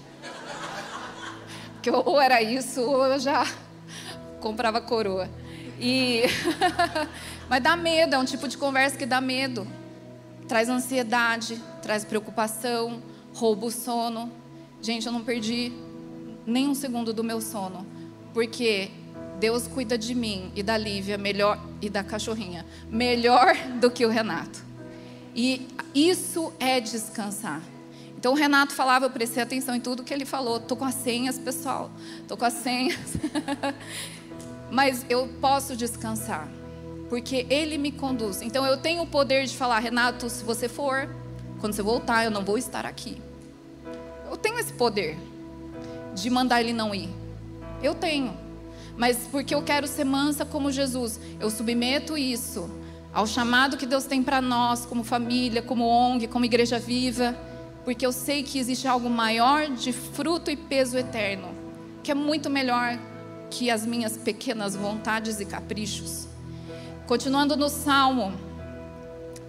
Porque 1.74 1.90
ou 1.90 2.20
era 2.20 2.42
isso, 2.42 2.82
ou 2.82 3.06
eu 3.06 3.18
já 3.18 3.46
comprava 4.40 4.82
coroa. 4.82 5.30
E 5.80 6.24
mas 7.48 7.62
dá 7.62 7.74
medo, 7.74 8.16
é 8.16 8.18
um 8.18 8.24
tipo 8.24 8.46
de 8.46 8.58
conversa 8.58 8.98
que 8.98 9.06
dá 9.06 9.20
medo 9.20 9.66
traz 10.48 10.68
ansiedade, 10.68 11.60
traz 11.82 12.04
preocupação, 12.04 13.02
rouba 13.34 13.66
o 13.66 13.70
sono. 13.70 14.30
Gente, 14.80 15.06
eu 15.06 15.12
não 15.12 15.24
perdi 15.24 15.72
nem 16.46 16.68
um 16.68 16.74
segundo 16.74 17.12
do 17.12 17.24
meu 17.24 17.40
sono, 17.40 17.86
porque 18.32 18.90
Deus 19.40 19.66
cuida 19.66 19.98
de 19.98 20.14
mim 20.14 20.50
e 20.54 20.62
da 20.62 20.76
Lívia 20.76 21.18
melhor 21.18 21.58
e 21.82 21.90
da 21.90 22.02
cachorrinha 22.02 22.64
melhor 22.90 23.54
do 23.80 23.90
que 23.90 24.06
o 24.06 24.08
Renato. 24.08 24.64
E 25.34 25.68
isso 25.94 26.52
é 26.58 26.80
descansar. 26.80 27.60
Então 28.16 28.32
o 28.32 28.36
Renato 28.36 28.72
falava, 28.72 29.04
eu 29.04 29.10
prestei 29.10 29.42
atenção 29.42 29.74
em 29.74 29.80
tudo 29.80 30.02
que 30.02 30.12
ele 30.12 30.24
falou. 30.24 30.58
Tô 30.58 30.74
com 30.74 30.84
as 30.84 30.94
senhas, 30.94 31.38
pessoal. 31.38 31.90
Tô 32.26 32.36
com 32.36 32.46
as 32.46 32.54
senhas. 32.54 32.98
Mas 34.70 35.04
eu 35.08 35.28
posso 35.40 35.76
descansar, 35.76 36.48
porque 37.08 37.46
ele 37.48 37.78
me 37.78 37.92
conduz. 37.92 38.42
Então 38.42 38.66
eu 38.66 38.76
tenho 38.76 39.02
o 39.02 39.06
poder 39.06 39.46
de 39.46 39.56
falar, 39.56 39.78
Renato, 39.78 40.28
se 40.28 40.44
você 40.44 40.68
for, 40.68 41.08
quando 41.60 41.72
você 41.72 41.82
voltar, 41.82 42.24
eu 42.24 42.30
não 42.30 42.44
vou 42.44 42.58
estar 42.58 42.84
aqui. 42.84 43.20
Eu 44.30 44.36
tenho 44.36 44.58
esse 44.58 44.72
poder 44.72 45.16
de 46.14 46.28
mandar 46.30 46.60
ele 46.60 46.72
não 46.72 46.94
ir. 46.94 47.08
Eu 47.82 47.94
tenho. 47.94 48.36
Mas 48.96 49.28
porque 49.30 49.54
eu 49.54 49.62
quero 49.62 49.86
ser 49.86 50.04
mansa 50.04 50.44
como 50.44 50.72
Jesus, 50.72 51.20
eu 51.38 51.50
submeto 51.50 52.16
isso 52.16 52.70
ao 53.12 53.26
chamado 53.26 53.78
que 53.78 53.86
Deus 53.86 54.04
tem 54.04 54.22
para 54.22 54.42
nós, 54.42 54.84
como 54.84 55.02
família, 55.02 55.62
como 55.62 55.86
ONG, 55.86 56.26
como 56.26 56.44
igreja 56.44 56.78
viva, 56.78 57.34
porque 57.82 58.04
eu 58.04 58.12
sei 58.12 58.42
que 58.42 58.58
existe 58.58 58.86
algo 58.86 59.08
maior 59.08 59.70
de 59.70 59.90
fruto 59.90 60.50
e 60.50 60.56
peso 60.56 60.98
eterno, 60.98 61.48
que 62.02 62.10
é 62.10 62.14
muito 62.14 62.50
melhor 62.50 62.98
que 63.50 63.70
as 63.70 63.86
minhas 63.86 64.18
pequenas 64.18 64.76
vontades 64.76 65.40
e 65.40 65.46
caprichos. 65.46 66.28
Continuando 67.06 67.56
no 67.56 67.68
salmo, 67.68 68.32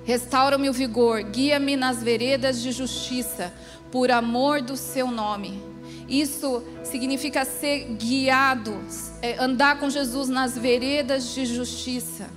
restaura-me 0.03 0.69
o 0.69 0.73
vigor, 0.73 1.23
guia-me 1.23 1.75
nas 1.75 2.03
veredas 2.03 2.61
de 2.61 2.71
justiça, 2.71 3.51
por 3.91 4.11
amor 4.11 4.61
do 4.61 4.77
seu 4.77 5.09
nome. 5.09 5.59
Isso 6.07 6.63
significa 6.83 7.43
ser 7.45 7.95
guiado, 7.95 8.79
é 9.23 9.43
andar 9.43 9.79
com 9.79 9.89
Jesus 9.89 10.29
nas 10.29 10.55
veredas 10.55 11.33
de 11.33 11.47
justiça. 11.47 12.29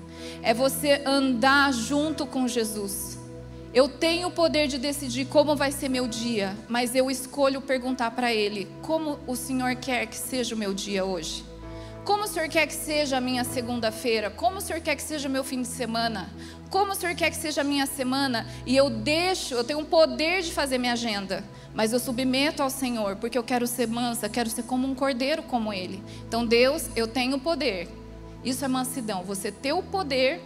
É 0.42 0.54
você 0.54 1.02
andar 1.04 1.70
junto 1.72 2.24
com 2.24 2.48
Jesus. 2.48 3.18
Eu 3.74 3.88
tenho 3.88 4.28
o 4.28 4.32
poder 4.32 4.68
de 4.68 4.78
decidir 4.78 5.26
como 5.26 5.54
vai 5.54 5.70
ser 5.70 5.90
meu 5.90 6.08
dia, 6.08 6.56
mas 6.66 6.94
eu 6.94 7.10
escolho 7.10 7.60
perguntar 7.60 8.10
para 8.12 8.32
Ele: 8.32 8.66
como 8.80 9.18
o 9.26 9.36
Senhor 9.36 9.76
quer 9.76 10.06
que 10.06 10.16
seja 10.16 10.54
o 10.54 10.58
meu 10.58 10.72
dia 10.72 11.04
hoje? 11.04 11.44
Como 12.10 12.24
o 12.24 12.26
Senhor 12.26 12.48
quer 12.48 12.66
que 12.66 12.74
seja 12.74 13.18
a 13.18 13.20
minha 13.20 13.44
segunda-feira? 13.44 14.30
Como 14.30 14.58
o 14.58 14.60
Senhor 14.60 14.82
quer 14.82 14.96
que 14.96 15.02
seja 15.02 15.28
o 15.28 15.30
meu 15.30 15.44
fim 15.44 15.62
de 15.62 15.68
semana? 15.68 16.28
Como 16.68 16.90
o 16.90 16.94
Senhor 16.96 17.14
quer 17.14 17.30
que 17.30 17.36
seja 17.36 17.60
a 17.60 17.64
minha 17.64 17.86
semana? 17.86 18.48
E 18.66 18.76
eu 18.76 18.90
deixo, 18.90 19.54
eu 19.54 19.62
tenho 19.62 19.78
o 19.78 19.84
poder 19.84 20.42
de 20.42 20.50
fazer 20.52 20.76
minha 20.76 20.94
agenda, 20.94 21.44
mas 21.72 21.92
eu 21.92 22.00
submeto 22.00 22.64
ao 22.64 22.68
Senhor, 22.68 23.14
porque 23.14 23.38
eu 23.38 23.44
quero 23.44 23.64
ser 23.64 23.86
mansa, 23.86 24.28
quero 24.28 24.50
ser 24.50 24.64
como 24.64 24.88
um 24.88 24.94
cordeiro 24.94 25.44
como 25.44 25.72
Ele. 25.72 26.02
Então, 26.26 26.44
Deus, 26.44 26.90
eu 26.96 27.06
tenho 27.06 27.38
poder. 27.38 27.86
Isso 28.44 28.64
é 28.64 28.68
mansidão. 28.68 29.22
Você 29.22 29.52
ter 29.52 29.72
o 29.72 29.80
poder 29.80 30.40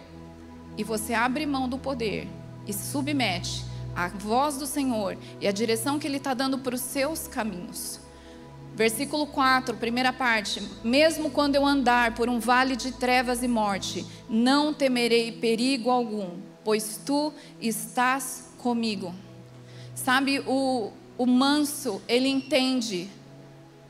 e 0.77 0.83
você 0.83 1.15
abre 1.15 1.47
mão 1.47 1.67
do 1.67 1.79
poder 1.79 2.27
e 2.67 2.73
se 2.73 2.91
submete 2.91 3.65
à 3.95 4.07
voz 4.09 4.57
do 4.57 4.67
Senhor 4.67 5.17
e 5.41 5.47
à 5.47 5.51
direção 5.51 5.97
que 5.97 6.05
Ele 6.05 6.17
está 6.17 6.35
dando 6.35 6.59
para 6.59 6.75
os 6.75 6.81
seus 6.81 7.27
caminhos. 7.27 8.04
Versículo 8.75 9.25
4, 9.25 9.77
primeira 9.77 10.11
parte: 10.11 10.61
Mesmo 10.83 11.31
quando 11.31 11.55
eu 11.55 11.65
andar 11.65 12.13
por 12.13 12.27
um 12.27 12.39
vale 12.39 12.75
de 12.75 12.91
trevas 12.91 13.41
e 13.41 13.47
morte, 13.47 14.05
não 14.29 14.73
temerei 14.73 15.31
perigo 15.31 15.89
algum, 15.89 16.31
pois 16.61 16.99
tu 17.05 17.33
estás 17.61 18.49
comigo. 18.57 19.15
Sabe, 19.95 20.41
o, 20.45 20.91
o 21.17 21.25
manso, 21.25 22.01
ele 22.05 22.27
entende 22.27 23.09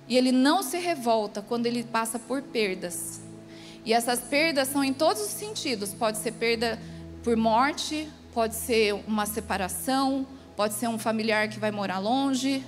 e 0.08 0.15
ele 0.15 0.32
não 0.32 0.62
se 0.62 0.78
revolta 0.78 1.41
quando 1.41 1.65
ele 1.65 1.84
passa 1.84 2.19
por 2.19 2.43
perdas. 2.43 3.21
E 3.84 3.91
essas 3.91 4.19
perdas 4.19 4.67
são 4.67 4.84
em 4.84 4.93
todos 4.93 5.24
os 5.24 5.32
sentidos: 5.32 5.95
pode 5.95 6.19
ser 6.19 6.34
perda 6.34 6.80
por 7.24 7.36
morte, 7.36 8.08
pode 8.32 8.54
ser 8.54 8.93
uma 9.08 9.26
separação, 9.26 10.28
pode 10.56 10.76
ser 10.76 10.88
um 10.88 11.00
familiar 11.00 11.50
que 11.50 11.60
vai 11.60 11.71
morar 11.71 11.98
longe 11.98 12.63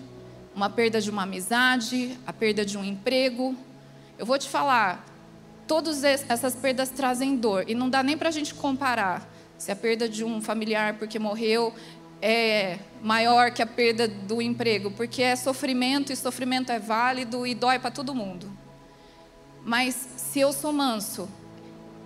uma 0.58 0.72
perda 0.72 1.00
de 1.00 1.12
uma 1.12 1.22
amizade, 1.22 2.18
a 2.26 2.34
perda 2.34 2.66
de 2.66 2.80
um 2.80 2.84
emprego. 2.84 3.56
Eu 4.18 4.26
vou 4.26 4.40
te 4.40 4.50
falar, 4.50 5.06
todas 5.68 6.04
essas 6.04 6.56
perdas 6.56 6.90
trazem 6.90 7.38
dor 7.38 7.66
e 7.68 7.76
não 7.76 7.88
dá 7.88 8.02
nem 8.02 8.18
para 8.18 8.30
a 8.30 8.32
gente 8.32 8.56
comparar 8.56 9.30
se 9.56 9.72
a 9.72 9.76
perda 9.76 10.10
de 10.10 10.24
um 10.24 10.42
familiar 10.42 10.96
porque 10.96 11.20
morreu 11.20 11.76
é 12.20 12.80
maior 13.04 13.52
que 13.52 13.62
a 13.62 13.68
perda 13.68 14.08
do 14.08 14.42
emprego, 14.42 14.90
porque 14.90 15.22
é 15.22 15.36
sofrimento 15.36 16.12
e 16.12 16.16
sofrimento 16.16 16.72
é 16.72 16.80
válido 16.80 17.46
e 17.46 17.54
dói 17.54 17.78
para 17.78 17.92
todo 17.92 18.16
mundo. 18.16 18.52
Mas 19.64 19.94
se 20.18 20.40
eu 20.40 20.52
sou 20.52 20.74
manso, 20.74 21.30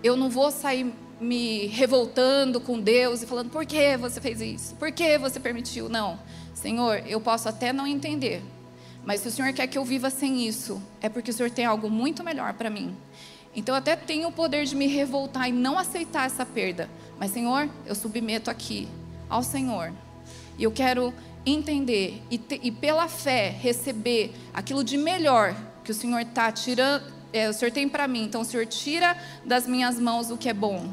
eu 0.04 0.18
não 0.18 0.30
vou 0.30 0.52
sair 0.52 0.94
me 1.22 1.68
revoltando 1.68 2.60
com 2.60 2.78
Deus 2.78 3.22
e 3.22 3.26
falando: 3.26 3.50
por 3.50 3.66
que 3.66 3.96
você 3.96 4.20
fez 4.20 4.42
isso? 4.42 4.76
Por 4.76 4.92
que 4.92 5.18
você 5.18 5.40
permitiu? 5.40 5.88
Não. 5.88 6.20
Senhor, 6.62 7.02
eu 7.08 7.19
posso 7.19 7.50
até 7.50 7.74
não 7.74 7.88
entender, 7.88 8.43
mas 9.04 9.21
se 9.21 9.28
o 9.28 9.32
Senhor 9.32 9.52
quer 9.52 9.65
que 9.65 9.80
eu 9.80 9.84
viva 9.84 10.12
sem 10.12 10.47
isso, 10.47 10.80
é 11.02 11.10
porque 11.10 11.32
o 11.32 11.34
Senhor 11.34 11.50
tem 11.50 11.65
algo 11.65 11.89
muito 11.89 12.24
melhor 12.24 12.54
para 12.54 12.69
mim. 12.69 12.95
Então 13.56 13.74
eu 13.74 13.80
até 13.80 13.95
tenho 13.95 14.28
o 14.28 14.32
poder 14.32 14.65
de 14.65 14.76
me 14.76 14.86
revoltar 14.86 15.50
e 15.50 15.52
não 15.52 15.76
aceitar 15.76 16.28
essa 16.28 16.45
perda, 16.45 16.88
mas 17.19 17.32
Senhor, 17.32 17.67
eu 17.84 17.95
submeto 17.95 18.52
aqui 18.52 18.88
ao 19.28 19.41
Senhor. 19.41 19.91
E 20.56 20.63
eu 20.63 20.71
quero 20.71 21.12
entender 21.43 22.21
e, 22.30 22.38
te, 22.38 22.60
e 22.62 22.69
pela 22.69 23.08
fé 23.08 23.50
receber 23.50 24.32
aquilo 24.54 24.84
de 24.84 25.00
melhor 25.00 25.56
que 25.84 25.89
o 25.89 25.95
Senhor 25.95 26.19
está 26.19 26.52
tirando, 26.52 27.12
é, 27.34 27.50
o 27.50 27.54
Senhor 27.54 27.71
tem 27.71 27.89
para 27.89 28.08
mim. 28.08 28.26
Então 28.26 28.41
o 28.41 28.45
Senhor 28.45 28.67
tira 28.67 29.17
das 29.43 29.65
minhas 29.65 30.00
mãos 30.00 30.30
o 30.30 30.38
que 30.38 30.47
é 30.47 30.54
bom, 30.54 30.88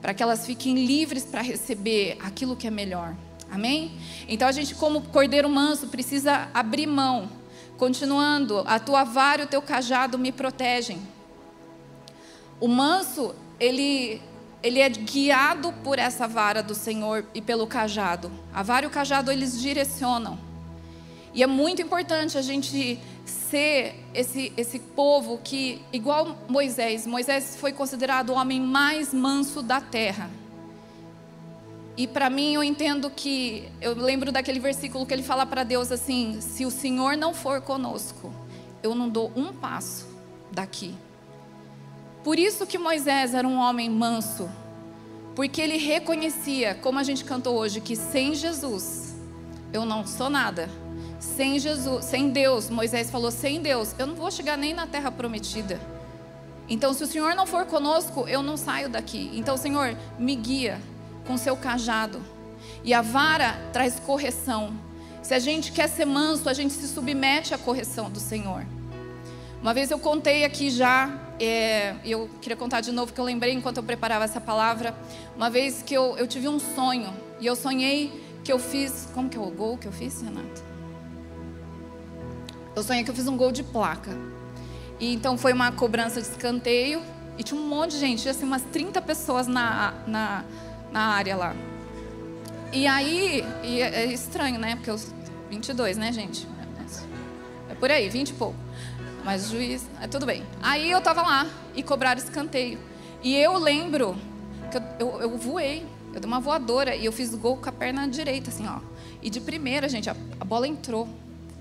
para 0.00 0.14
que 0.14 0.22
elas 0.22 0.46
fiquem 0.46 0.86
livres 0.86 1.24
para 1.24 1.42
receber 1.42 2.16
aquilo 2.20 2.56
que 2.56 2.66
é 2.66 2.70
melhor. 2.70 3.14
Amém? 3.54 3.92
Então 4.26 4.48
a 4.48 4.52
gente, 4.52 4.74
como 4.74 5.00
cordeiro 5.00 5.48
manso, 5.48 5.86
precisa 5.86 6.48
abrir 6.52 6.88
mão. 6.88 7.28
Continuando, 7.78 8.64
a 8.66 8.80
tua 8.80 9.04
vara 9.04 9.42
e 9.42 9.44
o 9.44 9.48
teu 9.48 9.62
cajado 9.62 10.18
me 10.18 10.32
protegem. 10.32 11.00
O 12.58 12.66
manso, 12.66 13.32
ele, 13.60 14.20
ele 14.60 14.80
é 14.80 14.88
guiado 14.88 15.72
por 15.84 16.00
essa 16.00 16.26
vara 16.26 16.64
do 16.64 16.74
Senhor 16.74 17.24
e 17.32 17.40
pelo 17.40 17.64
cajado. 17.64 18.28
A 18.52 18.64
vara 18.64 18.86
e 18.86 18.88
o 18.88 18.90
cajado, 18.90 19.30
eles 19.30 19.60
direcionam. 19.60 20.36
E 21.32 21.40
é 21.40 21.46
muito 21.46 21.80
importante 21.80 22.36
a 22.36 22.42
gente 22.42 22.98
ser 23.24 24.04
esse, 24.12 24.52
esse 24.56 24.80
povo 24.80 25.40
que, 25.44 25.80
igual 25.92 26.36
Moisés, 26.48 27.06
Moisés 27.06 27.56
foi 27.56 27.72
considerado 27.72 28.30
o 28.30 28.34
homem 28.34 28.60
mais 28.60 29.14
manso 29.14 29.62
da 29.62 29.80
terra. 29.80 30.28
E 31.96 32.06
para 32.08 32.28
mim 32.28 32.54
eu 32.54 32.64
entendo 32.64 33.08
que 33.08 33.68
eu 33.80 33.94
lembro 33.94 34.32
daquele 34.32 34.58
versículo 34.58 35.06
que 35.06 35.14
ele 35.14 35.22
fala 35.22 35.46
para 35.46 35.62
Deus 35.62 35.92
assim: 35.92 36.40
se 36.40 36.66
o 36.66 36.70
Senhor 36.70 37.16
não 37.16 37.32
for 37.32 37.60
conosco, 37.60 38.32
eu 38.82 38.94
não 38.94 39.08
dou 39.08 39.30
um 39.36 39.52
passo 39.52 40.06
daqui. 40.50 40.94
Por 42.24 42.38
isso 42.38 42.66
que 42.66 42.78
Moisés 42.78 43.32
era 43.32 43.46
um 43.46 43.58
homem 43.58 43.88
manso, 43.88 44.50
porque 45.36 45.60
ele 45.60 45.76
reconhecia, 45.76 46.74
como 46.74 46.98
a 46.98 47.02
gente 47.02 47.24
cantou 47.24 47.56
hoje, 47.56 47.80
que 47.80 47.94
sem 47.94 48.34
Jesus 48.34 49.14
eu 49.72 49.84
não 49.84 50.06
sou 50.06 50.28
nada. 50.28 50.68
Sem 51.20 51.58
Jesus, 51.58 52.04
sem 52.04 52.30
Deus, 52.30 52.68
Moisés 52.68 53.08
falou: 53.08 53.30
sem 53.30 53.62
Deus, 53.62 53.94
eu 53.98 54.06
não 54.06 54.16
vou 54.16 54.32
chegar 54.32 54.58
nem 54.58 54.74
na 54.74 54.86
terra 54.86 55.12
prometida. 55.12 55.80
Então, 56.68 56.92
se 56.92 57.04
o 57.04 57.06
Senhor 57.06 57.34
não 57.36 57.46
for 57.46 57.66
conosco, 57.66 58.26
eu 58.26 58.42
não 58.42 58.56
saio 58.56 58.88
daqui. 58.88 59.30
Então, 59.34 59.56
Senhor, 59.56 59.96
me 60.18 60.34
guia 60.34 60.80
com 61.26 61.36
seu 61.36 61.56
cajado. 61.56 62.22
E 62.82 62.92
a 62.92 63.02
vara 63.02 63.54
traz 63.72 63.98
correção. 63.98 64.74
Se 65.22 65.32
a 65.34 65.38
gente 65.38 65.72
quer 65.72 65.88
ser 65.88 66.04
manso, 66.04 66.48
a 66.48 66.52
gente 66.52 66.74
se 66.74 66.86
submete 66.86 67.54
à 67.54 67.58
correção 67.58 68.10
do 68.10 68.20
Senhor. 68.20 68.64
Uma 69.60 69.72
vez 69.72 69.90
eu 69.90 69.98
contei 69.98 70.44
aqui 70.44 70.68
já, 70.68 71.10
é, 71.40 71.94
eu 72.04 72.28
queria 72.40 72.56
contar 72.56 72.82
de 72.82 72.92
novo, 72.92 73.12
que 73.12 73.18
eu 73.18 73.24
lembrei 73.24 73.54
enquanto 73.54 73.78
eu 73.78 73.82
preparava 73.82 74.24
essa 74.24 74.40
palavra. 74.40 74.94
Uma 75.34 75.48
vez 75.48 75.82
que 75.82 75.94
eu, 75.94 76.16
eu 76.18 76.26
tive 76.26 76.48
um 76.48 76.60
sonho, 76.60 77.12
e 77.40 77.46
eu 77.46 77.56
sonhei 77.56 78.22
que 78.44 78.52
eu 78.52 78.58
fiz. 78.58 79.08
Como 79.14 79.30
que 79.30 79.38
é 79.38 79.40
o 79.40 79.50
gol 79.50 79.78
que 79.78 79.86
eu 79.86 79.92
fiz, 79.92 80.20
Renato? 80.20 80.62
Eu 82.76 82.82
sonhei 82.82 83.02
que 83.02 83.10
eu 83.10 83.14
fiz 83.14 83.26
um 83.26 83.36
gol 83.36 83.50
de 83.50 83.62
placa. 83.62 84.10
E 85.00 85.14
então 85.14 85.38
foi 85.38 85.52
uma 85.52 85.72
cobrança 85.72 86.20
de 86.20 86.28
escanteio, 86.28 87.02
e 87.38 87.42
tinha 87.42 87.58
um 87.58 87.66
monte 87.66 87.92
de 87.92 87.98
gente, 87.98 88.22
tinha 88.22 88.32
assim, 88.32 88.44
umas 88.44 88.62
30 88.62 89.00
pessoas 89.02 89.46
na, 89.46 89.94
na, 90.06 90.44
na 90.94 91.06
área 91.08 91.36
lá. 91.36 91.56
E 92.72 92.86
aí, 92.86 93.44
e 93.64 93.82
é, 93.82 94.04
é 94.04 94.06
estranho, 94.06 94.60
né? 94.60 94.76
Porque 94.76 94.92
os 94.92 95.12
22, 95.50 95.96
né, 95.96 96.12
gente? 96.12 96.46
É 97.68 97.74
por 97.74 97.90
aí, 97.90 98.08
20 98.08 98.30
e 98.30 98.32
pouco. 98.34 98.56
Mas 99.24 99.46
o 99.46 99.50
juiz, 99.50 99.84
é 100.00 100.06
tudo 100.06 100.24
bem. 100.24 100.44
Aí 100.62 100.88
eu 100.88 101.00
tava 101.00 101.22
lá 101.22 101.46
e 101.74 101.82
cobraram 101.82 102.20
escanteio. 102.20 102.78
E 103.22 103.34
eu 103.34 103.58
lembro 103.58 104.16
que 104.70 104.76
eu, 104.76 104.82
eu, 105.00 105.20
eu 105.22 105.36
voei, 105.36 105.84
eu 106.12 106.20
dei 106.20 106.28
uma 106.28 106.38
voadora 106.38 106.94
e 106.94 107.04
eu 107.04 107.12
fiz 107.12 107.34
gol 107.34 107.56
com 107.56 107.68
a 107.68 107.72
perna 107.72 108.06
direita, 108.06 108.50
assim, 108.50 108.66
ó. 108.68 108.78
E 109.20 109.28
de 109.28 109.40
primeira, 109.40 109.88
gente, 109.88 110.08
a, 110.08 110.16
a 110.38 110.44
bola 110.44 110.68
entrou. 110.68 111.08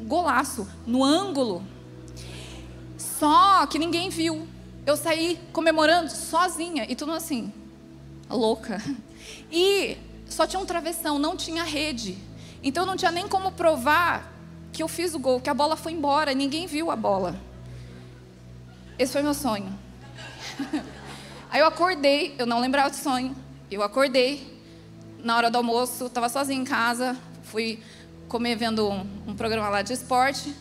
Golaço, 0.02 0.67
no 0.86 1.04
ângulo. 1.04 1.63
Só 2.98 3.65
que 3.65 3.80
ninguém 3.80 4.10
viu. 4.10 4.48
Eu 4.86 4.96
saí 4.96 5.39
comemorando 5.52 6.12
sozinha 6.12 6.86
e 6.88 6.96
tudo 6.96 7.13
assim, 7.13 7.52
louca. 8.29 8.81
E 9.51 9.97
só 10.27 10.47
tinha 10.47 10.59
um 10.59 10.65
travessão, 10.65 11.19
não 11.19 11.38
tinha 11.38 11.63
rede. 11.63 12.17
Então 12.62 12.86
não 12.86 12.95
tinha 12.95 13.12
nem 13.12 13.27
como 13.27 13.51
provar 13.51 14.33
que 14.71 14.81
eu 14.81 14.88
fiz 14.88 15.13
o 15.13 15.19
gol, 15.19 15.39
que 15.39 15.49
a 15.49 15.53
bola 15.53 15.75
foi 15.75 15.91
embora, 15.91 16.33
ninguém 16.33 16.65
viu 16.65 16.89
a 16.89 16.95
bola. 16.95 17.39
Esse 18.97 19.13
foi 19.13 19.21
meu 19.21 19.33
sonho. 19.33 19.71
Aí 21.51 21.59
eu 21.59 21.67
acordei, 21.67 22.33
eu 22.39 22.45
não 22.45 22.59
lembrava 22.59 22.89
do 22.89 22.95
sonho. 22.95 23.36
Eu 23.69 23.83
acordei 23.83 24.59
na 25.23 25.38
hora 25.38 25.51
do 25.51 25.57
almoço, 25.57 26.07
estava 26.07 26.27
sozinha 26.27 26.59
em 26.59 26.63
casa, 26.63 27.15
fui 27.43 27.79
comer 28.27 28.55
vendo 28.55 28.89
um, 28.89 29.07
um, 29.27 29.36
programa 29.36 29.69
lá 29.69 29.81
de 29.81 29.93
esporte. 29.93 30.53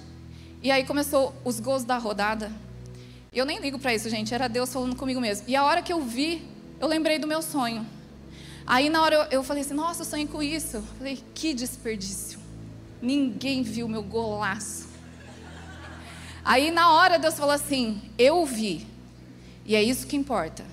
E 0.63 0.71
aí 0.71 0.85
começou 0.85 1.35
os 1.45 1.59
gols 1.59 1.85
da 1.85 1.99
rodada. 1.99 2.53
Eu 3.33 3.47
nem 3.47 3.59
ligo 3.59 3.79
para 3.79 3.95
isso, 3.95 4.09
gente, 4.09 4.35
era 4.35 4.49
Deus 4.49 4.73
falando 4.73 4.95
comigo 4.95 5.21
mesmo. 5.21 5.49
E 5.49 5.57
a 5.57 5.65
hora 5.65 5.83
que 5.83 5.93
eu 5.93 6.03
vi, 6.03 6.47
eu 6.83 6.89
lembrei 6.89 7.17
do 7.17 7.29
meu 7.29 7.41
sonho. 7.41 7.87
Aí 8.67 8.91
na 8.91 9.03
hora 9.03 9.15
eu, 9.15 9.39
eu 9.39 9.45
falei 9.45 9.63
assim, 9.63 9.73
nossa, 9.73 10.03
eu 10.03 10.05
sonhei 10.05 10.27
com 10.27 10.43
isso. 10.43 10.79
Eu 10.79 10.83
falei, 10.83 11.23
que 11.33 11.55
desperdício. 11.55 12.41
Ninguém 13.01 13.63
viu 13.63 13.87
meu 13.87 14.03
golaço. 14.03 14.89
Aí 16.45 16.73
na 16.73 16.93
hora 16.93 17.21
Deus 17.21 17.39
falou 17.39 17.55
assim, 17.55 18.03
eu 18.19 18.45
vi. 18.45 18.85
E 19.65 19.77
é 19.77 19.83
isso 19.83 20.09
que 20.09 20.17
importa. 20.17 20.65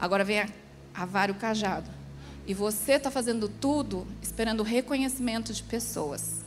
Agora 0.00 0.24
vem 0.24 0.40
a, 0.40 0.48
a 0.92 1.06
vara 1.06 1.30
o 1.30 1.36
cajado. 1.36 1.88
E 2.44 2.52
você 2.52 2.94
está 2.94 3.08
fazendo 3.08 3.48
tudo 3.48 4.04
esperando 4.20 4.60
o 4.60 4.64
reconhecimento 4.64 5.52
de 5.52 5.62
pessoas. 5.62 6.44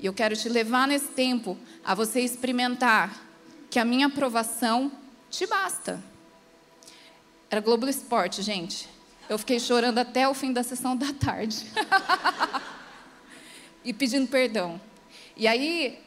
E 0.00 0.06
eu 0.06 0.14
quero 0.14 0.34
te 0.34 0.48
levar 0.48 0.88
nesse 0.88 1.08
tempo 1.08 1.58
a 1.84 1.94
você 1.94 2.20
experimentar 2.20 3.22
que 3.68 3.78
a 3.78 3.84
minha 3.84 4.06
aprovação 4.06 4.90
te 5.28 5.46
basta. 5.46 6.02
Era 7.48 7.60
Globo 7.60 7.88
Esporte, 7.88 8.42
gente. 8.42 8.88
Eu 9.28 9.38
fiquei 9.38 9.60
chorando 9.60 9.98
até 9.98 10.28
o 10.28 10.34
fim 10.34 10.52
da 10.52 10.64
sessão 10.64 10.96
da 10.96 11.12
tarde. 11.12 11.64
e 13.84 13.92
pedindo 13.92 14.26
perdão. 14.26 14.80
E 15.36 15.46
aí 15.46 15.98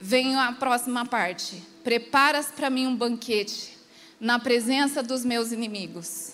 vem 0.00 0.36
a 0.36 0.52
próxima 0.52 1.04
parte. 1.04 1.62
Preparas 1.84 2.46
para 2.46 2.70
mim 2.70 2.86
um 2.86 2.96
banquete 2.96 3.76
na 4.18 4.38
presença 4.38 5.02
dos 5.02 5.22
meus 5.22 5.52
inimigos. 5.52 6.32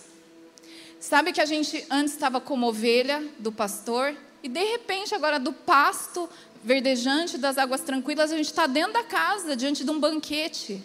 Sabe 1.01 1.33
que 1.33 1.40
a 1.40 1.47
gente 1.47 1.85
antes 1.90 2.12
estava 2.12 2.40
como 2.40 2.68
ovelha 2.68 3.29
do 3.40 3.51
pastor 3.51 4.16
e 4.45 4.49
de 4.49 4.62
repente 4.62 5.12
agora 5.12 5.40
do 5.40 5.53
pasto 5.53 6.31
verdejante 6.62 7.37
das 7.37 7.59
águas 7.59 7.81
tranquilas 7.81 8.31
a 8.31 8.37
gente 8.37 8.47
está 8.47 8.68
dentro 8.68 8.92
da 8.92 9.03
casa 9.03 9.57
diante 9.57 9.83
de 9.83 9.90
um 9.90 9.99
banquete. 9.99 10.81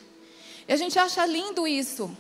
E 0.67 0.73
a 0.73 0.75
gente 0.75 0.97
acha 0.97 1.23
lindo 1.27 1.67
isso. 1.67 2.15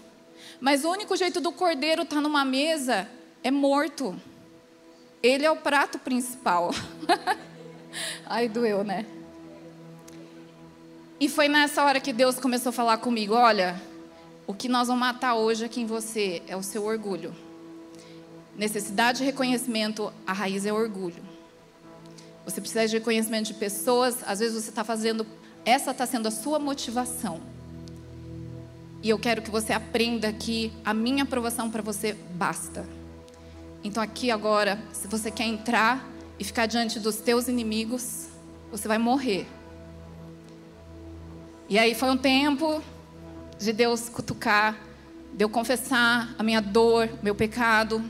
Mas 0.59 0.83
o 0.83 0.89
único 0.89 1.15
jeito 1.15 1.39
do 1.39 1.51
cordeiro 1.51 2.03
estar 2.03 2.17
tá 2.17 2.21
numa 2.21 2.43
mesa 2.43 3.07
é 3.43 3.51
morto. 3.51 4.19
Ele 5.21 5.45
é 5.45 5.51
o 5.51 5.57
prato 5.57 5.99
principal. 5.99 6.71
Ai, 8.25 8.47
doeu, 8.47 8.83
né? 8.83 9.05
E 11.19 11.27
foi 11.27 11.47
nessa 11.47 11.83
hora 11.83 11.99
que 11.99 12.13
Deus 12.13 12.39
começou 12.39 12.69
a 12.69 12.73
falar 12.73 12.97
comigo: 12.97 13.33
olha, 13.33 13.81
o 14.45 14.53
que 14.53 14.69
nós 14.69 14.87
vamos 14.87 14.99
matar 14.99 15.35
hoje 15.35 15.65
aqui 15.65 15.81
em 15.81 15.85
você 15.85 16.41
é 16.47 16.55
o 16.55 16.63
seu 16.63 16.85
orgulho. 16.85 17.35
Necessidade 18.55 19.19
de 19.19 19.23
reconhecimento, 19.23 20.11
a 20.25 20.33
raiz 20.33 20.65
é 20.65 20.73
orgulho. 20.73 21.23
Você 22.45 22.61
precisa 22.61 22.87
de 22.87 22.97
reconhecimento 22.97 23.47
de 23.47 23.53
pessoas, 23.53 24.23
às 24.25 24.39
vezes 24.39 24.63
você 24.63 24.69
está 24.69 24.83
fazendo, 24.83 25.27
essa 25.65 25.91
está 25.91 26.05
sendo 26.05 26.27
a 26.27 26.31
sua 26.31 26.57
motivação. 26.57 27.41
E 29.07 29.09
eu 29.09 29.17
quero 29.17 29.41
que 29.41 29.49
você 29.49 29.71
aprenda 29.71 30.33
que 30.33 30.69
a 30.83 30.93
minha 30.93 31.23
aprovação 31.23 31.71
para 31.71 31.81
você 31.81 32.11
basta. 32.11 32.85
Então 33.81 34.03
aqui 34.03 34.29
agora, 34.29 34.83
se 34.91 35.07
você 35.07 35.31
quer 35.31 35.45
entrar 35.45 36.05
e 36.37 36.43
ficar 36.43 36.65
diante 36.65 36.99
dos 36.99 37.15
teus 37.15 37.47
inimigos, 37.47 38.27
você 38.69 38.85
vai 38.85 38.97
morrer. 38.97 39.47
E 41.69 41.79
aí 41.79 41.95
foi 41.95 42.09
um 42.09 42.17
tempo 42.17 42.83
de 43.57 43.71
Deus 43.71 44.09
cutucar, 44.09 44.77
de 45.33 45.45
eu 45.45 45.47
confessar 45.47 46.35
a 46.37 46.43
minha 46.43 46.59
dor, 46.61 47.09
meu 47.23 47.33
pecado. 47.33 48.03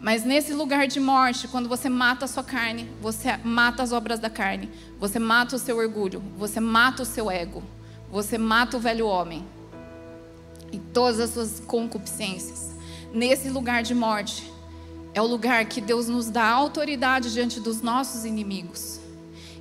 Mas 0.00 0.24
nesse 0.24 0.54
lugar 0.54 0.88
de 0.88 0.98
morte, 0.98 1.46
quando 1.46 1.68
você 1.68 1.90
mata 1.90 2.24
a 2.24 2.28
sua 2.28 2.42
carne, 2.42 2.90
você 3.02 3.36
mata 3.44 3.82
as 3.82 3.92
obras 3.92 4.18
da 4.18 4.30
carne, 4.30 4.70
você 4.98 5.18
mata 5.18 5.56
o 5.56 5.58
seu 5.58 5.76
orgulho, 5.76 6.22
você 6.38 6.58
mata 6.58 7.02
o 7.02 7.04
seu 7.04 7.30
ego. 7.30 7.62
Você 8.10 8.38
mata 8.38 8.78
o 8.78 8.80
velho 8.80 9.06
homem 9.06 9.44
e 10.72 10.78
todas 10.78 11.20
as 11.20 11.30
suas 11.30 11.60
concupiscências. 11.60 12.70
Nesse 13.12 13.48
lugar 13.48 13.82
de 13.82 13.94
morte, 13.94 14.52
é 15.14 15.22
o 15.22 15.26
lugar 15.26 15.64
que 15.64 15.80
Deus 15.80 16.08
nos 16.08 16.30
dá 16.30 16.46
autoridade 16.46 17.32
diante 17.32 17.60
dos 17.60 17.80
nossos 17.80 18.24
inimigos. 18.24 19.00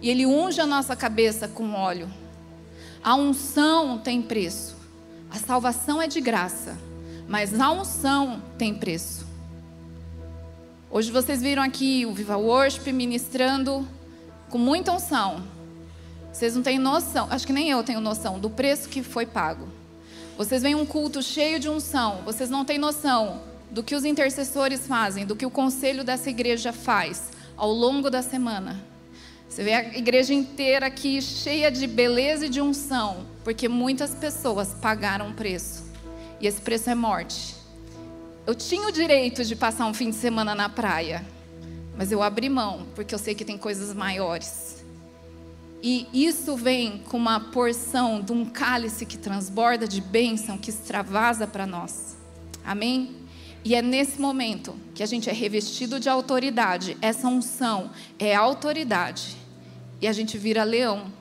E 0.02 0.10
Ele 0.10 0.26
unge 0.26 0.62
a 0.62 0.66
nossa 0.66 0.96
cabeça 0.96 1.48
com 1.48 1.74
óleo. 1.74 2.10
A 3.04 3.16
unção 3.16 3.98
tem 3.98 4.22
preço. 4.22 4.76
A 5.30 5.38
salvação 5.38 6.02
é 6.02 6.08
de 6.08 6.22
graça, 6.22 6.78
mas 7.28 7.60
a 7.60 7.72
unção 7.72 8.42
tem 8.58 8.74
preço. 8.74 9.26
Hoje 10.90 11.12
vocês 11.12 11.42
viram 11.42 11.62
aqui 11.64 12.06
o 12.06 12.14
Viva 12.14 12.38
Worship 12.38 12.92
ministrando 12.92 13.88
com 14.50 14.58
muita 14.58 14.94
unção. 14.94 15.44
Vocês 16.32 16.56
não 16.56 16.62
têm 16.62 16.78
noção, 16.78 17.28
acho 17.30 17.46
que 17.46 17.52
nem 17.52 17.70
eu 17.70 17.84
tenho 17.84 18.00
noção 18.00 18.40
do 18.40 18.50
preço 18.50 18.88
que 18.88 19.04
foi 19.04 19.26
pago. 19.26 19.68
Vocês 20.38 20.62
veem 20.62 20.76
um 20.76 20.86
culto 20.86 21.24
cheio 21.24 21.60
de 21.60 21.68
unção, 21.68 22.22
vocês 22.24 22.48
não 22.48 22.64
têm 22.64 22.78
noção 22.78 23.42
do 23.72 23.82
que 23.82 23.96
os 23.96 24.06
intercessores 24.06 24.86
fazem, 24.86 25.26
do 25.26 25.36
que 25.36 25.48
o 25.48 25.50
conselho 25.50 26.04
dessa 26.04 26.30
igreja 26.30 26.72
faz 26.72 27.30
ao 27.58 27.72
longo 27.72 28.08
da 28.12 28.22
semana. 28.22 28.80
Você 29.50 29.64
vê 29.64 29.74
a 29.74 29.98
igreja 29.98 30.36
inteira 30.36 30.86
aqui 30.86 31.20
cheia 31.24 31.72
de 31.72 31.88
beleza 31.88 32.46
e 32.46 32.50
de 32.50 32.62
unção, 32.62 33.26
porque 33.44 33.68
muitas 33.68 34.14
pessoas 34.14 34.76
pagaram 34.80 35.30
um 35.30 35.34
preço. 35.34 35.84
E 36.40 36.46
esse 36.46 36.62
preço 36.62 36.88
é 36.88 36.94
morte. 36.94 37.56
Eu 38.46 38.54
tinha 38.54 38.88
o 38.88 38.92
direito 38.92 39.44
de 39.44 39.56
passar 39.56 39.88
um 39.88 39.94
fim 39.94 40.12
de 40.12 40.16
semana 40.18 40.54
na 40.54 40.70
praia, 40.70 41.26
mas 41.98 42.12
eu 42.12 42.22
abri 42.22 42.48
mão, 42.48 42.86
porque 42.94 43.16
eu 43.16 43.20
sei 43.20 43.34
que 43.34 43.44
tem 43.44 43.58
coisas 43.58 43.92
maiores. 43.92 44.77
E 45.82 46.08
isso 46.12 46.56
vem 46.56 47.00
com 47.08 47.18
uma 47.18 47.40
porção 47.40 48.22
de 48.22 48.32
um 48.32 48.46
cálice 48.46 49.06
que 49.06 49.18
transborda 49.18 49.88
de 49.88 50.02
bênção, 50.02 50.58
que 50.58 50.70
extravasa 50.70 51.46
para 51.46 51.68
nós. 51.68 52.18
Amém? 52.66 53.16
E 53.64 53.76
é 53.76 53.82
nesse 53.82 54.20
momento 54.20 54.76
que 54.96 55.04
a 55.04 55.06
gente 55.06 55.30
é 55.30 55.34
revestido 55.34 56.00
de 56.00 56.10
autoridade. 56.10 56.98
Essa 57.02 57.28
unção 57.28 57.92
é 58.18 58.34
autoridade. 58.34 59.38
E 60.02 60.08
a 60.08 60.14
gente 60.14 60.38
vira 60.38 60.64
leão 60.64 61.12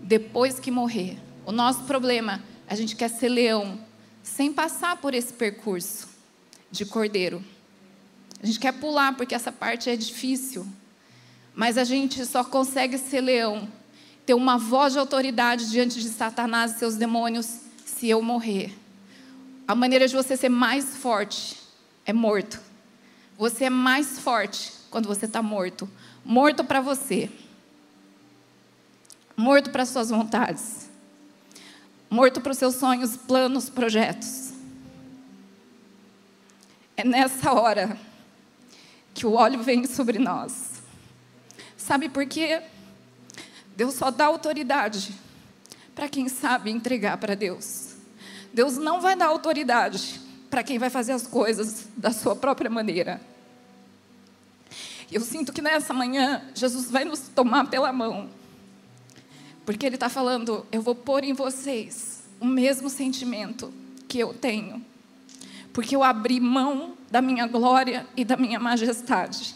depois 0.00 0.58
que 0.58 0.70
morrer. 0.70 1.18
O 1.46 1.52
nosso 1.52 1.84
problema, 1.84 2.42
a 2.66 2.74
gente 2.74 2.96
quer 2.96 3.08
ser 3.08 3.28
leão 3.28 3.78
sem 4.22 4.52
passar 4.52 4.96
por 4.96 5.14
esse 5.14 5.32
percurso 5.32 6.08
de 6.70 6.84
cordeiro. 6.84 7.44
A 8.42 8.46
gente 8.46 8.58
quer 8.58 8.72
pular 8.72 9.16
porque 9.16 9.34
essa 9.34 9.52
parte 9.52 9.88
é 9.88 9.96
difícil. 9.96 10.66
Mas 11.54 11.78
a 11.78 11.84
gente 11.84 12.26
só 12.26 12.42
consegue 12.42 12.98
ser 12.98 13.20
leão 13.20 13.68
ter 14.26 14.34
uma 14.34 14.56
voz 14.56 14.92
de 14.92 14.98
autoridade 14.98 15.70
diante 15.70 16.00
de 16.00 16.08
Satanás 16.08 16.72
e 16.72 16.78
seus 16.78 16.96
demônios 16.96 17.60
se 17.84 18.08
eu 18.08 18.22
morrer. 18.22 18.72
A 19.66 19.74
maneira 19.74 20.06
de 20.06 20.14
você 20.14 20.36
ser 20.36 20.48
mais 20.48 20.96
forte 20.96 21.56
é 22.06 22.12
morto. 22.12 22.60
Você 23.36 23.64
é 23.64 23.70
mais 23.70 24.18
forte 24.18 24.72
quando 24.90 25.06
você 25.06 25.26
está 25.26 25.42
morto. 25.42 25.88
Morto 26.24 26.64
para 26.64 26.80
você. 26.80 27.30
Morto 29.36 29.70
para 29.70 29.84
suas 29.84 30.10
vontades. 30.10 30.88
Morto 32.08 32.40
para 32.40 32.52
os 32.52 32.58
seus 32.58 32.76
sonhos, 32.76 33.16
planos, 33.16 33.68
projetos. 33.68 34.52
É 36.96 37.04
nessa 37.04 37.52
hora 37.52 37.98
que 39.12 39.26
o 39.26 39.32
óleo 39.32 39.62
vem 39.62 39.84
sobre 39.86 40.18
nós. 40.18 40.82
Sabe 41.76 42.08
por 42.08 42.24
quê? 42.26 42.62
Deus 43.76 43.94
só 43.94 44.10
dá 44.10 44.26
autoridade 44.26 45.14
para 45.94 46.08
quem 46.08 46.28
sabe 46.28 46.70
entregar 46.70 47.18
para 47.18 47.34
Deus. 47.34 47.94
Deus 48.52 48.76
não 48.76 49.00
vai 49.00 49.16
dar 49.16 49.26
autoridade 49.26 50.20
para 50.48 50.62
quem 50.62 50.78
vai 50.78 50.90
fazer 50.90 51.12
as 51.12 51.26
coisas 51.26 51.88
da 51.96 52.12
sua 52.12 52.36
própria 52.36 52.70
maneira. 52.70 53.20
Eu 55.10 55.20
sinto 55.20 55.52
que 55.52 55.60
nessa 55.60 55.92
manhã 55.92 56.42
Jesus 56.54 56.90
vai 56.90 57.04
nos 57.04 57.20
tomar 57.20 57.68
pela 57.68 57.92
mão, 57.92 58.28
porque 59.66 59.86
Ele 59.86 59.96
está 59.96 60.08
falando: 60.08 60.66
eu 60.70 60.80
vou 60.80 60.94
pôr 60.94 61.24
em 61.24 61.32
vocês 61.32 62.22
o 62.40 62.46
mesmo 62.46 62.88
sentimento 62.88 63.72
que 64.08 64.18
eu 64.18 64.32
tenho, 64.32 64.84
porque 65.72 65.96
eu 65.96 66.02
abri 66.02 66.40
mão 66.40 66.96
da 67.10 67.20
minha 67.20 67.46
glória 67.46 68.06
e 68.16 68.24
da 68.24 68.36
minha 68.36 68.60
majestade, 68.60 69.54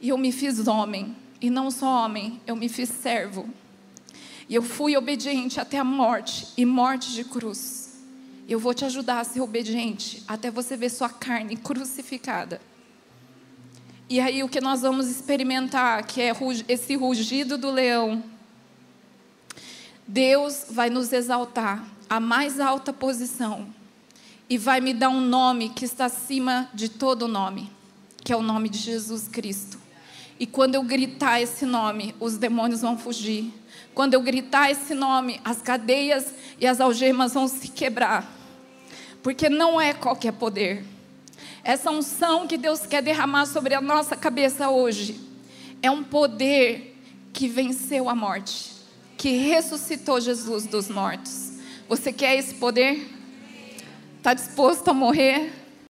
e 0.00 0.10
eu 0.10 0.18
me 0.18 0.32
fiz 0.32 0.66
homem 0.66 1.16
e 1.42 1.50
não 1.50 1.72
só 1.72 2.04
homem, 2.04 2.40
eu 2.46 2.54
me 2.54 2.68
fiz 2.68 2.88
servo. 2.88 3.50
E 4.48 4.54
eu 4.54 4.62
fui 4.62 4.96
obediente 4.96 5.58
até 5.58 5.76
a 5.76 5.84
morte 5.84 6.46
e 6.56 6.64
morte 6.64 7.12
de 7.12 7.24
cruz. 7.24 8.00
Eu 8.48 8.60
vou 8.60 8.72
te 8.72 8.84
ajudar 8.84 9.18
a 9.18 9.24
ser 9.24 9.40
obediente 9.40 10.22
até 10.28 10.52
você 10.52 10.76
ver 10.76 10.88
sua 10.88 11.08
carne 11.08 11.56
crucificada. 11.56 12.60
E 14.08 14.20
aí 14.20 14.44
o 14.44 14.48
que 14.48 14.60
nós 14.60 14.82
vamos 14.82 15.08
experimentar, 15.08 16.06
que 16.06 16.22
é 16.22 16.32
esse 16.68 16.94
rugido 16.94 17.58
do 17.58 17.72
leão. 17.72 18.22
Deus 20.06 20.66
vai 20.70 20.90
nos 20.90 21.12
exaltar 21.12 21.84
à 22.08 22.20
mais 22.20 22.60
alta 22.60 22.92
posição 22.92 23.66
e 24.48 24.56
vai 24.56 24.80
me 24.80 24.94
dar 24.94 25.08
um 25.08 25.20
nome 25.20 25.70
que 25.70 25.84
está 25.84 26.04
acima 26.04 26.68
de 26.72 26.88
todo 26.88 27.26
nome, 27.26 27.68
que 28.22 28.32
é 28.32 28.36
o 28.36 28.42
nome 28.42 28.68
de 28.68 28.78
Jesus 28.78 29.26
Cristo. 29.26 29.81
E 30.42 30.46
quando 30.46 30.74
eu 30.74 30.82
gritar 30.82 31.40
esse 31.40 31.64
nome, 31.64 32.16
os 32.18 32.36
demônios 32.36 32.80
vão 32.80 32.98
fugir. 32.98 33.54
Quando 33.94 34.14
eu 34.14 34.20
gritar 34.20 34.72
esse 34.72 34.92
nome, 34.92 35.40
as 35.44 35.62
cadeias 35.62 36.34
e 36.58 36.66
as 36.66 36.80
algemas 36.80 37.34
vão 37.34 37.46
se 37.46 37.68
quebrar. 37.68 38.28
Porque 39.22 39.48
não 39.48 39.80
é 39.80 39.94
qualquer 39.94 40.32
poder. 40.32 40.84
Essa 41.62 41.92
unção 41.92 42.48
que 42.48 42.58
Deus 42.58 42.84
quer 42.84 43.04
derramar 43.04 43.46
sobre 43.46 43.72
a 43.72 43.80
nossa 43.80 44.16
cabeça 44.16 44.68
hoje 44.68 45.20
é 45.80 45.88
um 45.88 46.02
poder 46.02 47.00
que 47.32 47.46
venceu 47.46 48.08
a 48.08 48.14
morte, 48.16 48.72
que 49.16 49.36
ressuscitou 49.36 50.20
Jesus 50.20 50.66
dos 50.66 50.88
mortos. 50.88 51.52
Você 51.88 52.12
quer 52.12 52.36
esse 52.36 52.54
poder? 52.54 53.08
Está 54.18 54.34
disposto 54.34 54.88
a 54.88 54.92
morrer? 54.92 55.61